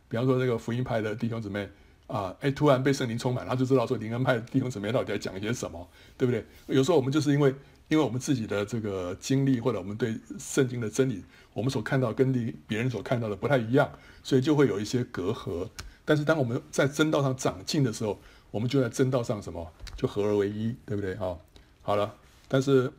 [0.08, 1.68] 比方说这个福音派的弟兄姊妹
[2.08, 6.46] 啊，哎，突然被圣灵充满，他就知道说灵恩派的弟兄姊妹到底在讲一些什么，对不对？
[6.68, 7.54] 有时候我们就是因为
[7.88, 11.24] 因为我们自己的这个经历，或者我们对圣经的真理，
[11.54, 13.92] 我们所看到跟别别人所看到的不太一样。
[14.26, 15.68] 所以就会有一些隔阂，
[16.06, 18.18] 但是当我们在真道上长进的时候，
[18.52, 21.38] 我们就在真道上什么，就合而为一，对不对啊？
[21.82, 22.16] 好了，
[22.48, 22.90] 但是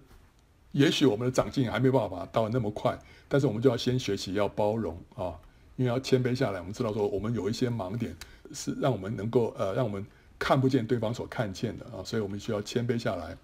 [0.72, 5.32] 也许我们的长进还没办法到那么快，但是我们就要先学习要包容啊，
[5.76, 6.60] 因为要谦卑下来。
[6.60, 8.14] 我们知道说我们有一些盲点，
[8.52, 10.04] 是让我们能够呃，让我们
[10.38, 13.34] 看不见对方所看见的啊，所以我们需要谦卑下来。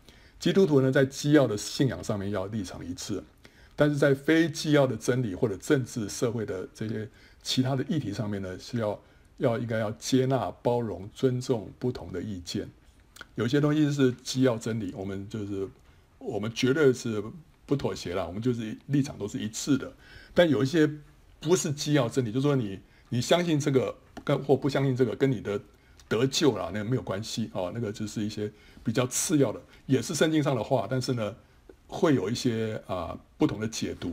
[0.41, 3.22] 基督徒呢，在基要的信仰上面要立场一致，
[3.76, 7.09] 但是在非基要的真理或者政治社会的这些。
[7.43, 9.01] 其他的议题上面呢，是要
[9.38, 12.68] 要应该要接纳、包容、尊重不同的意见。
[13.34, 15.66] 有些东西是基要真理，我们就是
[16.18, 17.24] 我们绝对是
[17.64, 19.91] 不妥协了，我们就是立场都是一致的。
[20.34, 20.86] 但有一些
[21.41, 22.78] 不是基要真理，就是说你
[23.09, 25.59] 你相信这个跟或不相信这个，跟你的
[26.11, 28.51] 得救了，那个没有关系啊，那个就是一些
[28.83, 31.37] 比较次要的，也是圣经上的话，但是呢，
[31.87, 34.13] 会有一些啊不同的解读。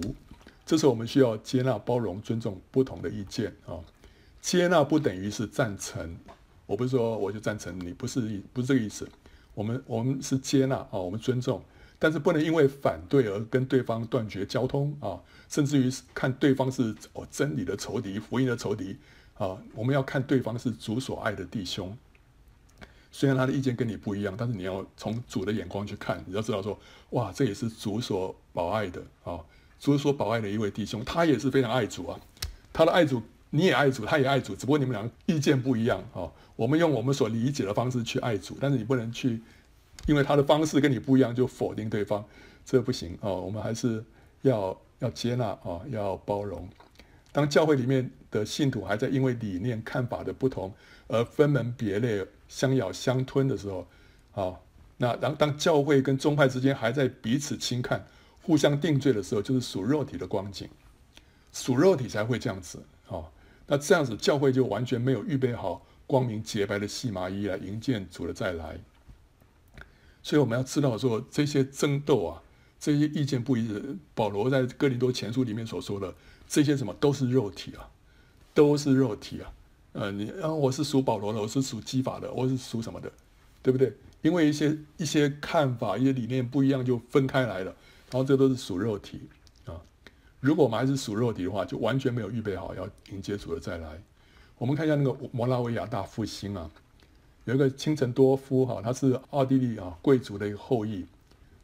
[0.64, 3.80] 这时候我们需要接纳、包容、尊重不同的意见啊。
[4.40, 6.16] 接纳不等于是赞成，
[6.68, 8.22] 我不是说我就赞成你，不是
[8.54, 9.10] 不是这个意思。
[9.56, 11.64] 我们我们是接纳啊，我们尊重，
[11.98, 15.20] 但是不能因为反对而跟对方断绝交通啊，
[15.50, 18.98] 甚至于看对方是哦真理的仇敌、福音的仇敌
[19.38, 19.58] 啊。
[19.74, 21.98] 我们要看对方是主所爱的弟兄，
[23.12, 26.78] 虽然他的意见跟你不一样，但是你要从主的眼光去看，你要知道说，
[27.12, 29.40] 哇，这也是主所保爱的啊。
[29.80, 32.20] 主所保爱的一位弟兄，他也是非常爱主啊。
[32.74, 33.22] 他的爱主，
[33.52, 36.32] 你也爱主，他也爱主，只不过你们两个意见不一样啊。
[36.56, 39.40] 我们用我们所理解的方式去爱主，但是你不能去，
[40.08, 42.26] 因为他的方式跟你不一样就否定对方，
[42.66, 43.30] 这不行啊。
[43.30, 44.04] 我们还是
[44.42, 46.68] 要要接纳啊，要包容。
[47.38, 50.74] 当教会里面的信徒还在因为理念看法的不同
[51.06, 53.88] 而分门别类、相咬相吞的时候，
[54.32, 54.60] 啊，
[54.98, 58.04] 那当当教会跟宗派之间还在彼此轻看。
[58.42, 60.68] 互相定罪的时候，就是属肉体的光景，
[61.54, 63.22] 属肉体才会这样子啊。
[63.68, 68.80] 那这样子，教会就完全没有预备好光明洁白的细麻衣来迎接主的再来。
[70.24, 72.42] 所以我们要知道说，这些争斗啊，
[72.80, 76.16] 这些意见不一致，保罗在哥林多前书里面所说的
[76.48, 77.90] 这些什么，都是肉体啊，
[78.54, 79.52] 都是肉体啊。
[79.94, 83.12] 呃，你啊，我是属保罗的，我是属基法的，我是属什么的，
[83.64, 83.92] 对不对？
[84.22, 87.76] 因为一些一些看法、一些理念不一样，就分开来了。
[88.12, 89.22] 然后这都是属肉体
[89.66, 89.76] 啊！
[90.40, 94.02] 如果我们还是属肉体的话，就完全没有预备好要迎接主的再来。
[94.58, 96.70] 我们看一下那个摩拉维亚大复兴啊，
[97.46, 101.06] 有一个清晨多夫哈，他是奥地利啊贵族的一个后裔，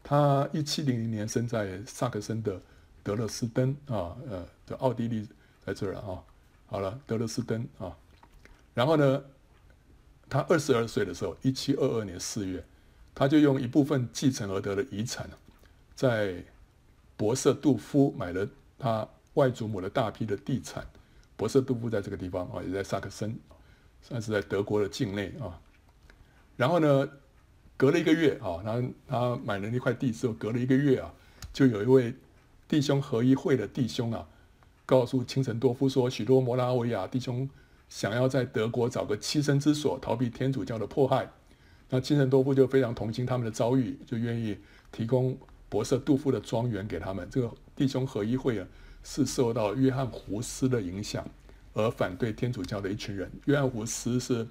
[0.04, 2.62] 他一七零零年生在萨克森的
[3.04, 5.28] 德勒斯登啊，呃，的奥地利
[5.66, 6.24] 在这儿啊。
[6.66, 7.95] 好了，德勒斯登啊，
[8.74, 9.24] 然后呢，
[10.28, 12.66] 他二十二岁的时候，一七二二年四月，
[13.14, 15.30] 他就用一部分继承而得的遗产。
[15.95, 16.43] 在
[17.16, 18.47] 博瑟杜夫买了
[18.80, 20.84] 他外祖母的大批的地产。
[21.36, 23.38] 博瑟杜夫在这个地方啊，也在萨克森，
[24.01, 25.60] 算是在德国的境内啊。
[26.58, 27.08] 然后呢，
[27.78, 31.14] 隔了一个月啊，他他买了那块地之后，隔了一个月啊，
[31.51, 32.16] 就有一位
[32.68, 34.28] 弟兄合一会的弟兄啊，
[34.86, 37.49] 告诉清晨多夫说，许多摩拉维亚弟兄
[37.89, 41.30] 想要在德国找个栖身之所，逃避天主教的迫害。
[41.89, 44.57] 那清晨多夫就非常同情他们的遭遇，就愿意
[44.91, 45.38] 提供。
[45.70, 48.68] 博瑟杜夫的庄园给他们，这个弟兄合一会啊，
[49.03, 51.28] 是受到约翰胡斯的影响
[51.74, 53.28] 而反对天主教的一群人。
[53.45, 54.47] 约翰胡斯是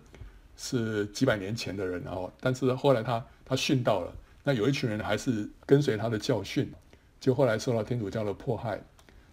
[0.56, 6.68] 是几百年前的人，然后但是后来他他殉道了，那有一群人还是跟随他的教训，
[7.22, 8.80] 就后来受到天主教的迫害。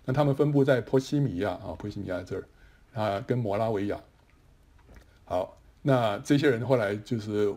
[0.05, 2.47] 那他们分布在波西米亚啊，波西米亚这儿
[2.93, 3.99] 啊，跟摩拉维亚。
[5.25, 7.51] 好，那这些人后来就是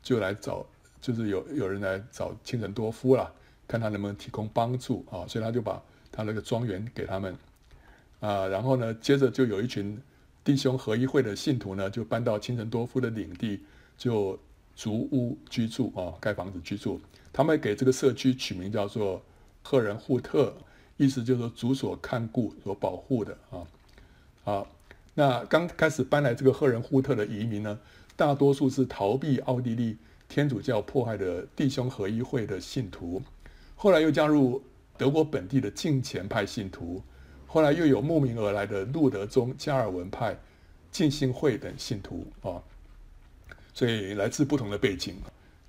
[0.00, 0.64] 就来找，
[1.00, 3.32] 就是有有人来找清晨多夫了。
[3.66, 7.34] 看他能不能提供帮助啊，所以他就把他那个庄园给他们
[8.20, 10.00] 啊，然后呢，接着就有一群
[10.44, 13.64] 弟兄合一会的信徒呢，就搬到清晨多夫的领地，
[13.96, 14.38] 就
[14.76, 17.00] 筑屋居住啊，盖房子居住。
[17.32, 19.20] 他们给这个社区取名叫做
[19.64, 20.54] 赫人护特，
[20.98, 23.64] 意思就是主所看顾、所保护的啊。
[24.44, 24.68] 好，
[25.14, 27.80] 那刚开始搬来这个赫人护特的移民呢，
[28.14, 29.96] 大多数是逃避奥地利
[30.28, 33.22] 天主教迫害的弟兄合一会的信徒。
[33.74, 34.62] 后来又加入
[34.98, 37.02] 德国本地的敬虔派信徒，
[37.46, 40.38] 后来又有慕名而来的路德宗加尔文派、
[40.92, 42.62] 浸信会等信徒啊，
[43.72, 45.16] 所以来自不同的背景，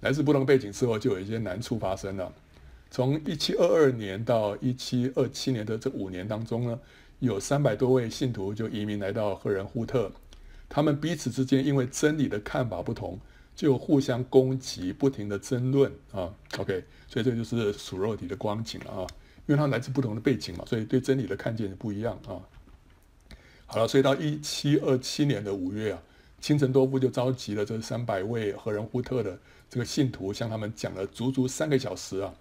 [0.02, 2.32] 来自不同背景之后，就有一些难处发生了。
[2.90, 6.80] 从一七二二年到一七二七年的这五年当中呢，
[7.20, 10.12] 有三百多位信徒就移民来到赫仁呼特，
[10.70, 13.20] 他们彼此之间因为真理的看法不同，
[13.56, 16.34] 就互相攻击，不停的争论啊。
[16.58, 16.84] OK。
[17.08, 19.08] 所以这就是属肉体的光景啊，
[19.46, 22.42] 因为他来自不同的背景嘛，所以对真理的看见不一样啊。
[23.68, 26.02] 好了，所以到一七二七年的五月啊，
[26.42, 32.34] 清晨多夫就召集了这三百位赫仁呼特的这个信徒，向他们讲了足足三个小时啊，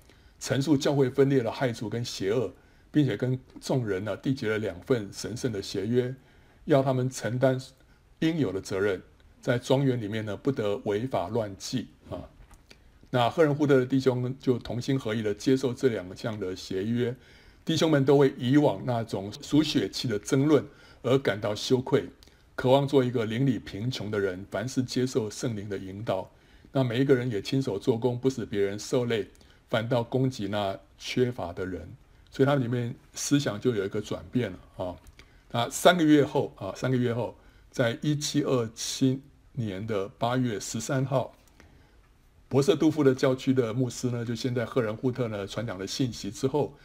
[0.45, 2.53] 陈述教会分裂的害处跟邪恶，
[2.91, 6.15] 并且跟众人呢缔结了两份神圣的协约，
[6.67, 7.59] 要他们承担
[8.19, 9.01] 应有的责任，
[9.41, 12.21] 在庄园里面呢不得违法乱纪啊。
[13.09, 17.17] 那赫人户德的弟兄就同心合意的接受这两项的协约，
[17.65, 20.63] 弟兄们都为以往那种属血气的争论
[21.01, 22.05] 而感到羞愧，
[22.55, 26.31] 渴望做一个邻里贫穷的人，凡事接受圣灵的引导。
[26.71, 29.27] 那每一个人也亲手做工，不使别人受累，
[29.69, 31.89] 反倒供给那缺乏的人。
[32.31, 34.97] 所以他里面思想就有一个转变了啊。
[35.53, 37.37] 那，三个月后啊，三个月后，
[37.71, 41.33] 在一七二七年的八月十三号，
[42.49, 46.77] 博瑟杜夫的教区的牧师呢，就先在赫仁户特呢传讲了信息之后，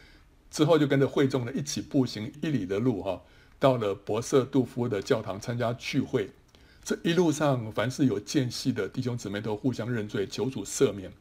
[0.52, 3.20] 之后就跟着会众呢一起步行一里的路哈、
[3.58, 6.30] 到了博瑟杜夫的教堂参加聚会。
[6.84, 11.12] 这一路上，凡是有间隙的弟兄姊妹都互相认罪，求主赦免。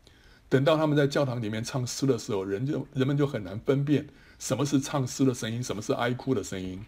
[0.49, 4.07] 等到他们在教堂里面唱诗的时候，人就人们就很难分辨
[4.39, 6.83] 什么是唱诗的声音，什么是哀哭的声音。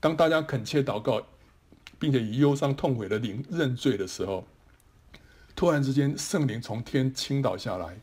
[0.00, 1.22] 当大家恳切祷告，
[1.98, 4.46] 并且以忧伤痛悔的灵认罪的时候，
[5.54, 8.00] 突然之间圣灵从天倾倒下来。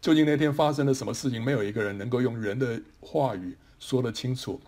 [0.00, 1.42] 究竟那天发生了什么事情？
[1.42, 4.60] 没有一个人能够用人的话语说得清楚。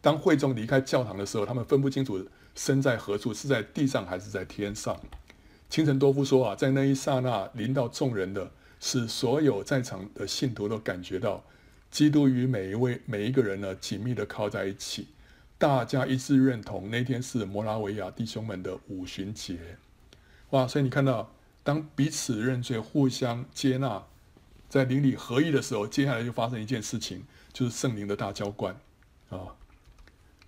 [0.00, 5.00] 当会众离开教堂的时候，他们分不清楚身在何处，是在地上还是在天上。
[5.68, 8.50] 清晨多夫说啊，在那一刹那临到众人的，
[8.80, 11.44] 使所有在场的信徒都感觉到，
[11.90, 15.08] 基督与每一位每一个人呢紧密地靠在一起。
[15.58, 19.58] 大家一致认同，那天是摩拉维亚弟兄们的五旬节，
[20.50, 20.66] 哇！
[20.66, 24.02] 所以你看到，当彼此认罪、互相接纳，
[24.70, 28.74] 在邻里合一的时候，接下来就发生一件事情，就是圣灵的大浇灌
[29.28, 29.54] 啊。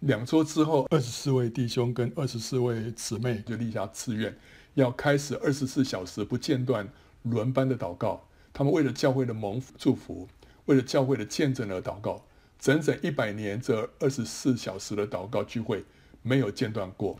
[0.00, 4.34] 两周之后，二十四位弟兄跟二十四位姊妹就立下志愿，
[4.72, 6.88] 要开始二十四小时不间断、
[7.22, 8.22] 轮班的祷告。
[8.52, 10.28] 他们为了教会的蒙祝福，
[10.66, 12.22] 为了教会的见证而祷告。
[12.58, 15.84] 整整一百年，这二十四小时的祷告聚会
[16.22, 17.18] 没有间断过。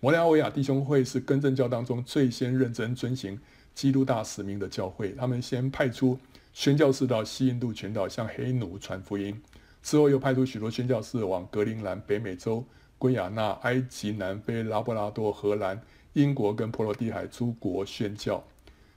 [0.00, 3.38] 摩拉维亚弟兄会是更正教当中最先认真遵行
[3.74, 5.12] 基督大使命的教会。
[5.12, 6.18] 他们先派出
[6.52, 9.38] 宣教士到西印度群岛向黑奴传福音，
[9.82, 12.64] 之后又派出许多宣教士往格陵兰、北美洲、
[12.96, 15.82] 圭亚那、埃及、南非、拉布拉多、荷兰、
[16.14, 18.42] 英国跟波罗的海诸国宣教。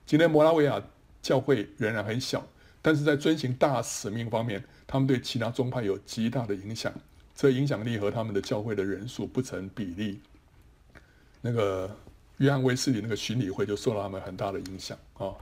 [0.07, 0.81] 今天摩拉维亚
[1.21, 2.47] 教会仍然很小，
[2.81, 6.93] 但是在遵行大使命方面，他们对其他宗派有极大的影响，
[7.35, 10.21] 这影响力和他们的教会的人数不成比例。
[11.41, 11.93] 那个
[12.37, 15.35] 约翰卫斯理那个巡礼会就受到他们很大的影响啊。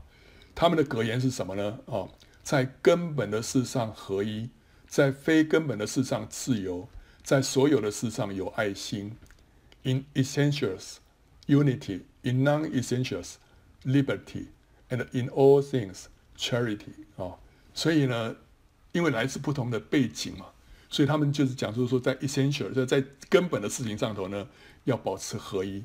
[0.56, 1.80] 他们的格言是什么呢？
[1.86, 2.10] 啊，
[2.42, 4.50] 在根本的事上合一，
[4.88, 6.90] 在非根本的事上自由，
[7.22, 9.16] 在所有的事上有爱心。
[9.84, 10.96] In essentials,
[11.46, 12.02] unity.
[12.24, 13.36] In non-essentials,
[13.84, 14.48] liberty.
[14.90, 16.06] And in all things,
[16.38, 16.94] charity.
[17.18, 17.38] 啊，
[17.74, 18.36] 所以呢。
[18.92, 20.46] 因为来自不同的背景嘛，
[20.90, 24.48] 所以他们就是讲，就是说在 essential，就在根本的事情上头呢，
[24.86, 25.82] 要保持合一；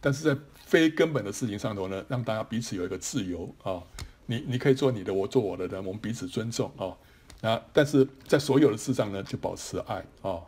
[0.00, 3.82] 但是在非根本的事情上头呢，让大家彼此有一个自由啊，
[4.24, 6.96] 你你可以做你的，我做我的的，我们彼此尊重啊。
[7.42, 10.40] 那但是在所有的事上呢，就保持爱啊。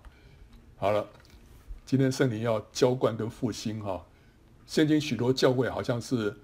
[0.78, 1.06] 好了，
[1.84, 4.02] 今天圣灵要浇灌跟复兴哈，
[4.66, 6.34] 现今许多教会好像是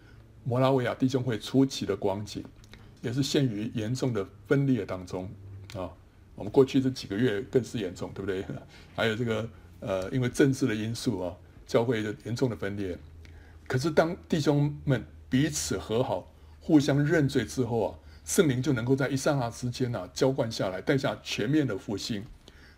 [0.44, 2.44] 摩拉维亚弟兄会初期的光景，
[3.00, 5.30] 也是陷于严重的分裂当中。
[5.74, 5.90] 啊，
[6.34, 8.44] 我们过去这几个月更是严重，对不对？
[8.96, 9.48] 还有这个
[9.80, 11.34] 呃，因为政治的因素啊，
[11.66, 12.98] 教会就严重的分裂。
[13.66, 16.30] 可是当弟兄们彼此和好、
[16.60, 22.24] 互相认罪之后啊，圣灵就能够在一刹那之间呢、啊，浇灌下来，带下全面的复兴。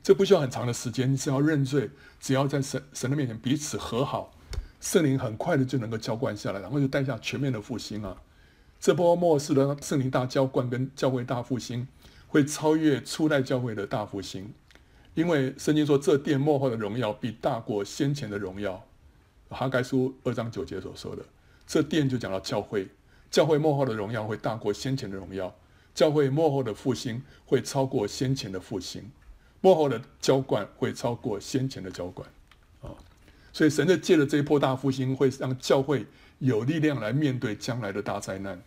[0.03, 1.91] 这不需要很长的时间，你只要认罪，
[2.21, 4.33] 只要在神神的面前彼此和好，
[4.81, 8.20] 圣灵很快的就能够浇灌下来，然后就带下全面的复兴啊。
[8.81, 11.87] 这波末世的圣灵大浇灌跟教会大复兴。
[12.27, 14.53] 会超越初代教会的大复兴，
[15.14, 18.85] 因为圣经说，这殿末后的荣耀必大过先前的荣耀。
[19.51, 21.25] 哈该书二章九节所说的，
[21.64, 22.89] 这殿就讲到教会，
[23.31, 25.55] 教会末后的荣耀会大过先前的荣耀，
[25.95, 29.09] 教会末后的复兴会超过先前的复兴，
[29.61, 32.29] 末后的浇灌会超过先前的浇灌
[32.83, 32.91] 啊！
[33.55, 36.05] 所以神就借着这一波大复兴，会让教会
[36.40, 38.61] 有力量来面对将来的大灾难。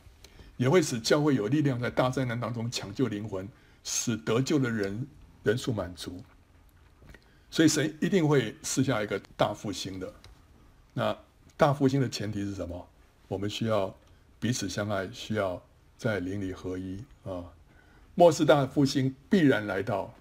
[0.55, 3.47] 也会使教会有力量在大灾难当中抢救灵魂，
[3.83, 5.05] 使得救的人
[5.43, 6.23] 人数满足。
[7.51, 10.11] 所以神一定会赐下一个大复兴的。
[10.93, 11.15] 那
[11.55, 12.88] 大复兴的前提是什么？
[13.27, 13.93] 我们需要
[14.39, 15.61] 彼此相爱，需要
[15.97, 17.43] 在灵里合一啊。
[18.15, 20.11] 末世大复兴必然来到，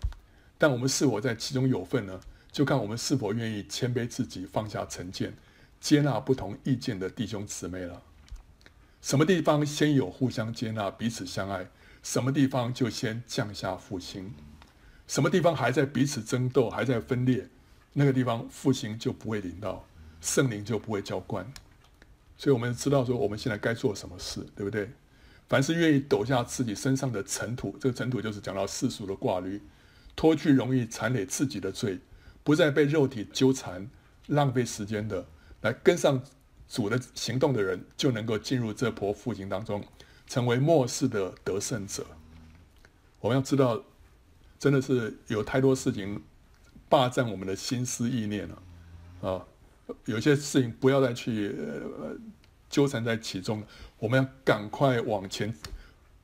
[0.58, 2.20] 但我们是否在其中有份呢？
[2.56, 5.36] 就看我们是否愿意谦卑自己，放下成见，
[5.78, 8.02] 接纳不同意见的弟兄姊妹了。
[9.02, 11.68] 什么地方先有互相接纳、彼此相爱，
[12.02, 14.30] 什么地方就先降下复兴；
[15.06, 17.46] 什么地方还在彼此争斗、还在分裂，
[17.92, 19.86] 那个地方复兴就不会临到，
[20.22, 21.44] 圣灵就不会浇灌。
[22.38, 24.90] 所以，我们知道说我们现在该做什么事，对不对？
[25.46, 29.60] 凡是愿意抖下自己身上的尘土，这个尘土就是讲到世俗的挂虑，
[30.16, 31.98] 脱去容易缠累自己的罪，
[32.46, 33.90] 不再被肉体纠缠、
[34.28, 35.26] 浪费时间的，
[35.60, 36.22] 来跟上。
[36.68, 39.80] 主的行动的人就能够进入这波复兴当中，
[40.26, 42.04] 成为末世的得胜者。
[43.20, 43.80] 我们要知道，
[44.58, 46.20] 真的是有太多事情
[46.88, 48.62] 霸占我们的心思意念了
[49.20, 49.46] 啊！
[50.06, 51.54] 有些事情不要再去
[52.68, 53.66] 纠缠在其中了，
[54.00, 55.54] 我们要赶快往前，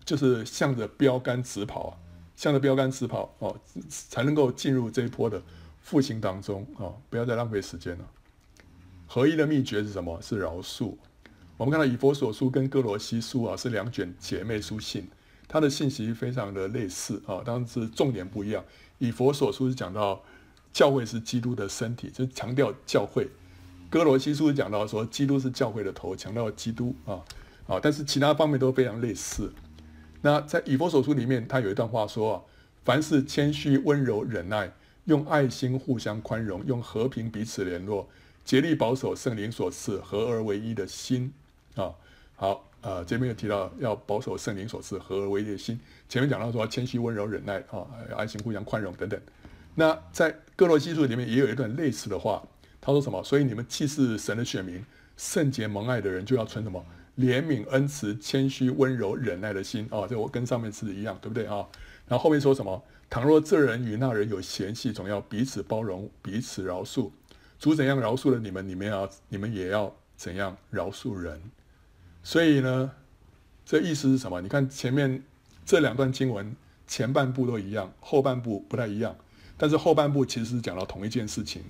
[0.05, 1.97] 就是向着标杆直跑，
[2.35, 3.57] 向着标杆直跑哦，
[3.89, 5.41] 才能够进入这一波的
[5.83, 6.89] 复兴当中啊！
[7.11, 8.05] 不要再浪费时间了。
[9.07, 10.19] 合一的秘诀是什么？
[10.23, 10.95] 是饶恕。
[11.59, 15.07] 我们看到以弗所书跟哥罗西书啊，是两卷姐妹书信，
[15.47, 18.65] 它的信息非常的类似啊，当然是重点不一样。
[18.99, 20.23] 以弗所书是讲到
[20.73, 23.25] 教会是基督的身体，就强调教会；
[23.91, 27.21] 哥罗西书是讲到说基督是教会的头，强调基督啊
[27.67, 29.53] 啊，但是其他方面都非常类似。
[30.23, 32.43] 那在以弗所书里面，他有一段话说啊：
[32.85, 34.73] 凡事谦虚、温柔、忍耐，
[35.05, 38.09] 用爱心互相宽容，用和平彼此联络，
[38.45, 41.33] 竭力保守圣灵所赐合而为一的心。
[41.75, 41.93] 啊，
[42.37, 45.81] 好，呃，这边有提到要保守圣灵所赐合而为一的心。
[46.09, 47.87] 前面讲到说谦虚、温柔、忍耐，啊，
[48.17, 49.21] 爱心、互相宽容等等。
[49.75, 52.43] 那在各罗西书里面也有一段类似的话，
[52.81, 53.25] 他说什么？
[53.25, 54.85] 所以你们既是神的选民，
[55.17, 56.85] 圣洁蒙爱的人，就要存什么？
[57.19, 59.89] 怜悯、恩慈、谦虚、温柔、忍耐的心。
[59.91, 61.67] 啊，这我跟上面是一样，对不对啊？
[62.07, 62.83] 然后后面说什么？
[63.13, 67.11] 倘若这人与那人有嫌隙，总要彼此包容，彼此饶恕。
[67.59, 71.39] 主怎样饶恕了你们，你们要你们也要怎样饶恕人。
[72.23, 72.91] 所以呢，
[73.67, 74.41] 这意思是什么？
[74.41, 75.23] 你看前面
[75.67, 76.57] 这两段经文，
[76.87, 79.15] 前半部都一样，后半部不太一样。
[79.59, 81.63] 但是后半部其实是讲到同一件事情，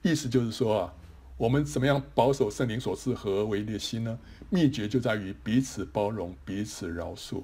[0.00, 0.94] 意思就是说啊，
[1.36, 4.18] 我们怎么样保守圣灵所赐合而为一的心呢？
[4.48, 7.42] 秘诀就在于彼此包容、彼此饶恕。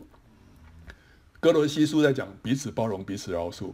[1.46, 3.72] 歌罗西书在讲彼此包容、彼此饶恕，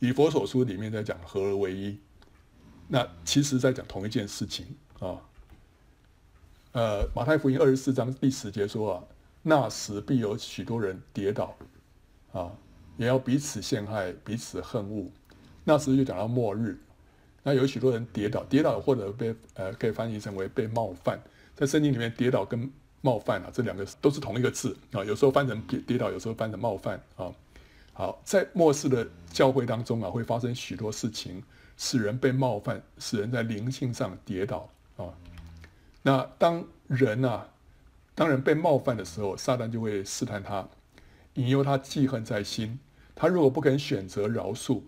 [0.00, 1.96] 以佛所书里面在讲合而为一。
[2.88, 4.66] 那其实在讲同一件事情
[4.98, 5.22] 啊。
[6.72, 9.04] 呃，马太福音二十四章第十节说啊，
[9.42, 11.56] 那时必有许多人跌倒，
[12.32, 12.50] 啊，
[12.96, 15.06] 也要彼此陷害，彼此恨恶。
[15.62, 16.76] 那时就讲到末日，
[17.44, 21.22] 那有许多人跌倒，跌倒或者被呃可以翻译成为被冒犯，
[21.54, 22.68] 在圣经里面跌倒跟
[23.02, 27.30] 冒犯啊这两个都是同一个字啊，有时候翻成跌跌倒，有时候翻成冒犯啊。
[27.92, 31.42] 好，在末世的教会当中啊，会发生许多事情，
[31.76, 35.12] 使人被冒犯，使人在灵性上跌倒啊。
[36.02, 37.46] 那当人啊，
[38.14, 40.66] 当人被冒犯的时候，撒旦就会试探他，
[41.34, 42.78] 引诱他记恨在心。
[43.14, 44.80] 他如果不肯选择饶恕，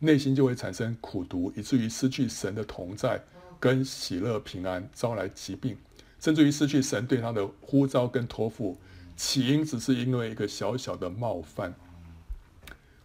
[0.00, 3.22] 内心就会产生苦毒，以至于失去神的同在
[3.58, 5.76] 跟喜乐平安，招来疾病，
[6.22, 8.78] 甚至于失去神对他的呼召跟托付。
[9.16, 11.74] 起因只是因为一个小小的冒犯。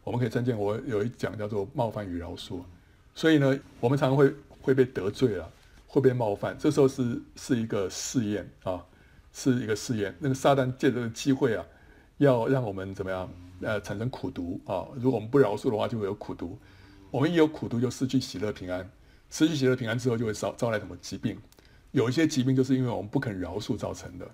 [0.04, 2.62] 我们可以看见，我有一讲叫做冒犯与饶恕。
[3.14, 5.52] 所以呢，我们常常会会被得罪了。
[5.90, 8.86] 会被冒犯，这时候是是一个试验啊，
[9.32, 10.14] 是一个试验。
[10.20, 11.66] 那个撒旦借这个机会啊，
[12.18, 13.28] 要让我们怎么样？
[13.62, 14.86] 呃，产生苦毒啊。
[14.96, 16.60] 如果我们不饶恕的话，就会有苦毒。
[17.10, 18.88] 我们一有苦毒，就失去喜乐平安。
[19.32, 21.40] 失去喜乐平安之后，就会招招来什么疾病？
[21.98, 24.32] 有一些疾病就是因为我们不肯饶恕造成的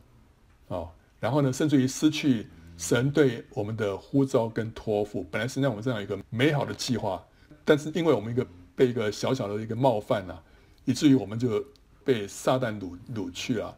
[0.67, 0.85] 啊。
[1.21, 2.45] 然后呢，甚至于失去
[2.77, 5.25] 神对我们的呼召跟托付。
[5.31, 7.23] 本来是让我们这样一个美好的计划，
[7.63, 8.45] 但是因为我们一个
[8.75, 10.43] 被一个小小的一个冒犯啊。
[10.83, 11.63] 以至于我们就
[12.03, 13.73] 被撒旦掳掳去了，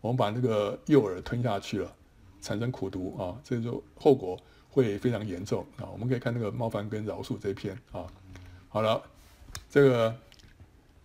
[0.00, 1.94] 我们把那个诱饵吞下去了，
[2.40, 5.84] 产生苦毒啊，这就后果会非常严重啊。
[5.92, 8.06] 我们可以看那个冒犯跟饶恕这一篇啊。
[8.70, 9.02] 好了，
[9.68, 10.16] 这个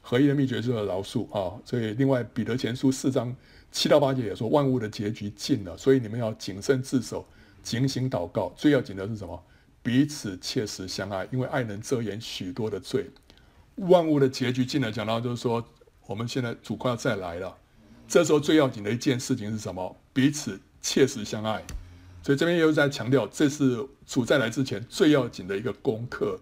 [0.01, 1.59] 合一的秘诀就是饶恕啊。
[1.63, 3.33] 所以另外彼得前书四章
[3.71, 7.25] 七到八节也说，万物的结局近了，所以你们要谨慎自守，
[7.63, 8.51] 警醒祷告。
[8.57, 9.41] 最要紧的是什么？
[9.83, 13.09] 彼此切实相爱，因为爱能遮掩许多的罪。
[13.75, 15.65] 万物的结局近了，讲到就是说，
[16.05, 17.57] 我们现在主快要再来了，
[18.07, 19.95] 这时候最要紧的一件事情是什么？
[20.13, 21.63] 彼此切实相爱。
[22.21, 26.39] 所以这边又在强调，这是主再来之前最要紧的一个功课。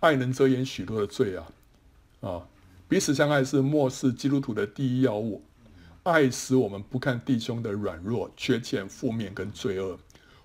[0.00, 1.46] 爱能遮掩许多的罪啊！
[2.22, 2.42] 啊，
[2.92, 5.42] 彼此相爱是末世基督徒的第一要务。
[6.02, 9.98] 爱使我们不看弟兄的软弱、缺陷、负面跟罪恶，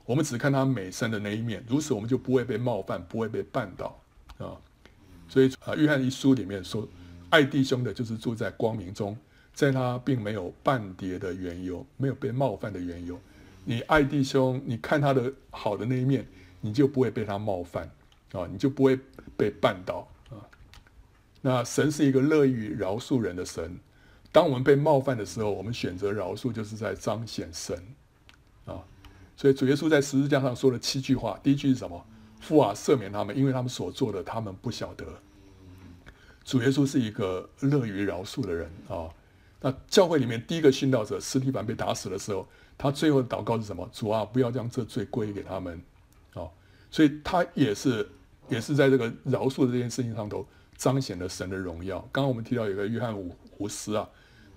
[0.05, 1.61] 我们只看他美善的那一面。
[1.67, 3.99] 如此，我们就不会被冒犯，不会被绊倒
[4.37, 4.55] 啊。
[5.27, 6.87] 所以啊，约翰一书里面说，
[7.31, 9.17] 爱弟兄的，就是住在光明中，
[9.53, 13.19] 在他并没有绊跌的缘由，没有被冒犯的缘由。
[13.65, 16.25] 你爱弟兄，你看他的好的那一面，
[16.61, 17.91] 你就不会被他冒犯
[18.31, 18.97] 啊，你就不会
[19.35, 20.07] 被绊倒。
[21.41, 23.79] 那神是一个乐于饶恕人的神，
[24.31, 27.81] 当我们被冒犯的时候，我们选择饶恕，就是在彰显神
[28.65, 28.83] 啊。
[29.35, 32.05] 所以主耶稣在十字架上说了七句话，第一句是什么？
[32.39, 35.05] 父啊，赦免他们，因为他们所做的，他们不晓得。
[36.43, 39.09] 主耶稣是一个乐于饶恕的人啊。
[39.59, 43.89] 那教会里面第一个殉道者司提反被打死的时候，他最后的祷告是什么？
[43.91, 45.81] 主啊，不要将这罪归给他们
[46.33, 46.45] 啊。
[46.91, 48.07] 所以他也是
[48.49, 50.47] 也是在这个饶恕的这件事情上头
[50.77, 51.99] 彰显了神的荣耀。
[52.11, 54.07] 刚刚我们提到有个约翰伍伍斯啊，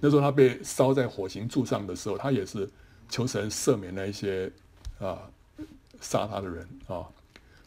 [0.01, 2.69] 那时候他被烧在火刑柱上的时候，他也是
[3.09, 4.53] 求神赦免那一些
[4.99, 5.31] 啊
[6.01, 7.09] 杀他的人啊。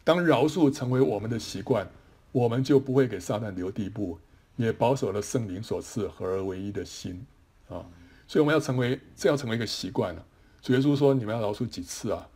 [0.04, 1.88] 当饶恕成为我们的习惯，
[2.32, 4.18] 我们就不会给撒旦留地步，
[4.56, 7.24] 也保守了圣灵所赐合而为一的心
[7.68, 7.84] 啊。
[8.26, 10.24] 所以我们要成为，这要成为一个习惯了。
[10.62, 12.26] 主耶稣说：“你们要饶恕几次啊？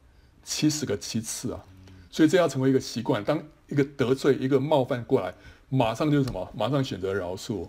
[0.42, 1.64] 七十个七次啊！”
[2.10, 3.24] 所以这要成为一个习惯。
[3.24, 5.34] 当一个得罪、一个冒犯过来，
[5.68, 6.50] 马上就是什么？
[6.56, 7.68] 马上选择饶恕，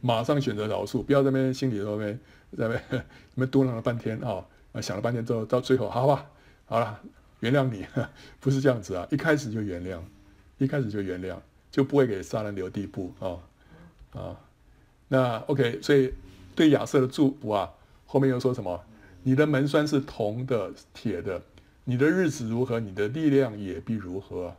[0.00, 2.20] 马上选择饶恕，不要在那边心里头那边
[2.56, 3.00] 在那边那
[3.36, 4.44] 边嘟囔了半天啊！
[4.72, 6.26] 啊，想了半天之后，到最后，好吧，
[6.66, 7.00] 好了，
[7.40, 7.86] 原谅你，
[8.40, 9.06] 不是这样子啊！
[9.10, 9.98] 一开始就原谅，
[10.58, 11.36] 一开始就原谅，
[11.70, 13.38] 就不会给杀人留地步啊
[14.12, 14.36] 啊！
[15.08, 16.12] 那 OK，所以。
[16.56, 17.70] 对亚瑟的祝福啊，
[18.04, 18.84] 后面又说什么？
[19.22, 21.40] 你的门栓是铜的、铁的，
[21.84, 24.54] 你的日子如何，你的力量也必如何。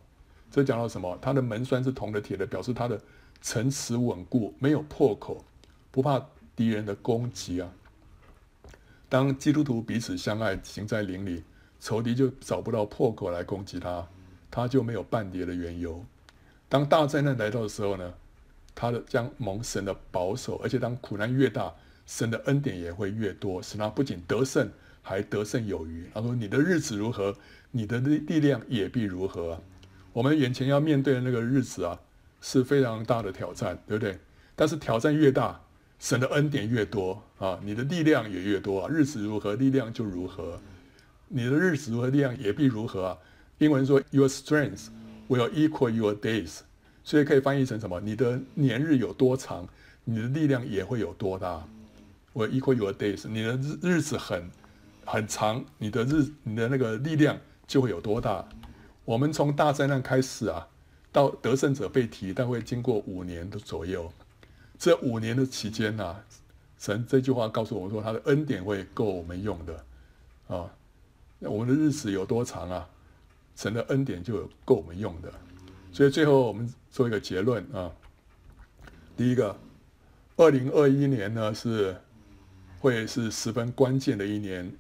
[0.52, 1.18] 这讲到什么？
[1.22, 3.00] 他的门栓是铜的、铁的，表示他的
[3.42, 5.44] 城池稳固，没有破口，
[5.90, 6.24] 不怕
[6.56, 7.72] 敌人的攻击啊。
[9.08, 11.44] 当基督徒彼此相爱，行在灵里，
[11.80, 14.06] 仇敌就找不到破口来攻击他，
[14.50, 16.04] 他就没有半点的缘由。
[16.68, 18.14] 当大灾难来到的时候呢，
[18.76, 21.74] 他的将蒙神的保守，而且当苦难越大，
[22.06, 24.70] 神的恩典也会越多，使他不仅得胜，
[25.02, 26.10] 还得胜有余。
[26.14, 27.36] 他说：“你的日子如何，
[27.72, 29.62] 你的力力量也必如何。”
[30.14, 31.98] 我们眼前要面对的那个日子啊，
[32.42, 34.18] 是非常大的挑战，对不对？
[34.56, 35.60] 但是挑战越大，
[36.00, 38.90] 神的恩典越多啊，你的力量也越多啊。
[38.90, 40.60] 日子如何，力量就如何。
[41.28, 43.18] 你的日子如何，力量也必如何啊。
[43.60, 44.88] 英文说：“Your strength
[45.30, 46.60] will equal your days。”
[47.04, 48.00] 所以可以翻译成什么？
[48.02, 49.68] 你的年日有多长，
[50.04, 51.66] 你的力量也会有多大。
[52.34, 54.50] 我 equal your days，你的日日子很
[55.06, 58.48] 很长，你的日你的那个力量就会有多大。
[59.06, 60.68] 我们从大灾难开始啊，
[61.12, 64.12] 到得胜者被提，但会经过五年的左右。
[64.78, 66.24] 这五年的期间呢、啊，
[66.78, 70.70] 神这句话告诉我们说，他的恩典会够我们用的啊。
[71.40, 72.90] 那我们的日子有多长啊？
[73.56, 75.32] 神的恩典就有够我们用的。
[75.92, 77.92] 所以最后我们做一个结论啊。
[79.18, 79.56] 第一个，
[80.38, 81.96] 二零二一年呢是。
[82.80, 84.76] 会是十分关键的一年，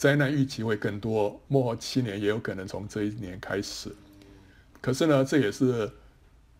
[0.00, 3.94] 灾难预期会更多，末后七年也有可能从这一年开始。
[4.80, 5.90] 可是呢，这也是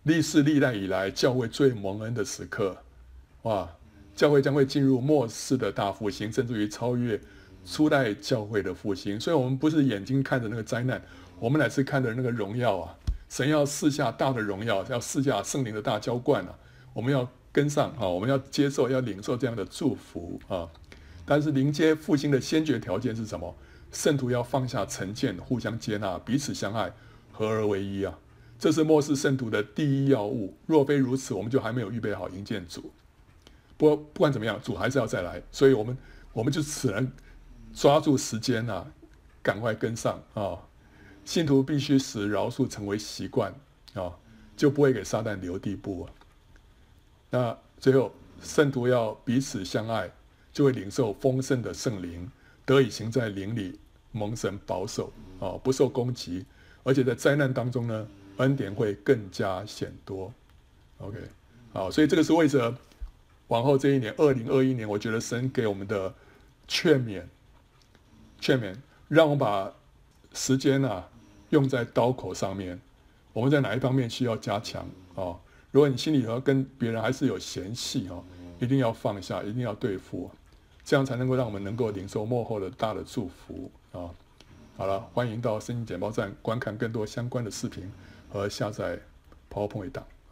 [0.02, 2.76] 历世历代以来教会最蒙恩的时刻，
[3.44, 3.66] 哇！
[4.14, 7.18] 教会将会进入末世的大复兴，甚至于超越
[7.64, 9.18] 初代教会的复兴。
[9.18, 11.02] 所以，我们不是眼睛看着那个灾难，
[11.38, 12.94] 我们乃是看着那个荣耀啊！
[13.30, 16.54] 神要赐下大的荣耀，要赐下圣灵的大浇灌啊！
[16.92, 17.26] 我们要。
[17.52, 18.06] 跟上啊！
[18.06, 20.68] 我们要接受、要领受这样的祝福啊！
[21.30, 23.56] 但是迎接复兴的先决条件是什么？
[23.92, 26.92] 圣徒要放下成见，互相接纳，彼此相爱，
[27.30, 28.18] 合而为一啊！
[28.58, 30.56] 这是末世圣徒的第一要务。
[30.66, 32.90] 若非如此，我们就还没有预备好迎接主。
[33.76, 35.96] 不不管怎么样，主还是要再来，所以我们
[36.32, 37.12] 我们就只能
[37.72, 38.84] 抓住时间啊，
[39.40, 40.58] 赶快跟上啊！
[41.24, 43.54] 信徒必须使饶恕成为习惯
[43.94, 44.18] 啊，
[44.56, 46.10] 就不会给撒旦留地步啊！
[47.30, 48.12] 那最后，
[48.42, 50.10] 圣徒要彼此相爱，
[50.52, 52.30] 就会领受丰盛的圣灵，
[52.64, 53.78] 得以行在灵里，
[54.12, 56.44] 蒙神保守啊，不受攻击，
[56.82, 58.06] 而且在灾难当中呢，
[58.38, 60.32] 恩典会更加显多。
[60.98, 61.18] OK，
[61.72, 62.74] 好，所以这个是为着
[63.48, 66.12] 往后这一年，二零二一年，我觉得神给我们的
[66.68, 67.22] 劝勉，
[68.40, 68.74] 劝勉，
[69.08, 69.72] 让我把
[70.34, 71.08] 时间啊
[71.50, 72.80] 用在刀口上面，
[73.32, 75.38] 我们在哪一方面需要加强啊？
[75.72, 78.24] 如果你心里头跟别人还是有嫌隙哦，
[78.58, 80.30] 一定要放下，一定要对付，
[80.90, 84.10] 这样才能够让我们能够领受幕后的大的祝福啊！
[84.76, 87.88] 好了，欢迎到声音简报站观看更多相关的视频
[88.28, 88.98] 和下载
[89.48, 90.04] PowerPoint 档。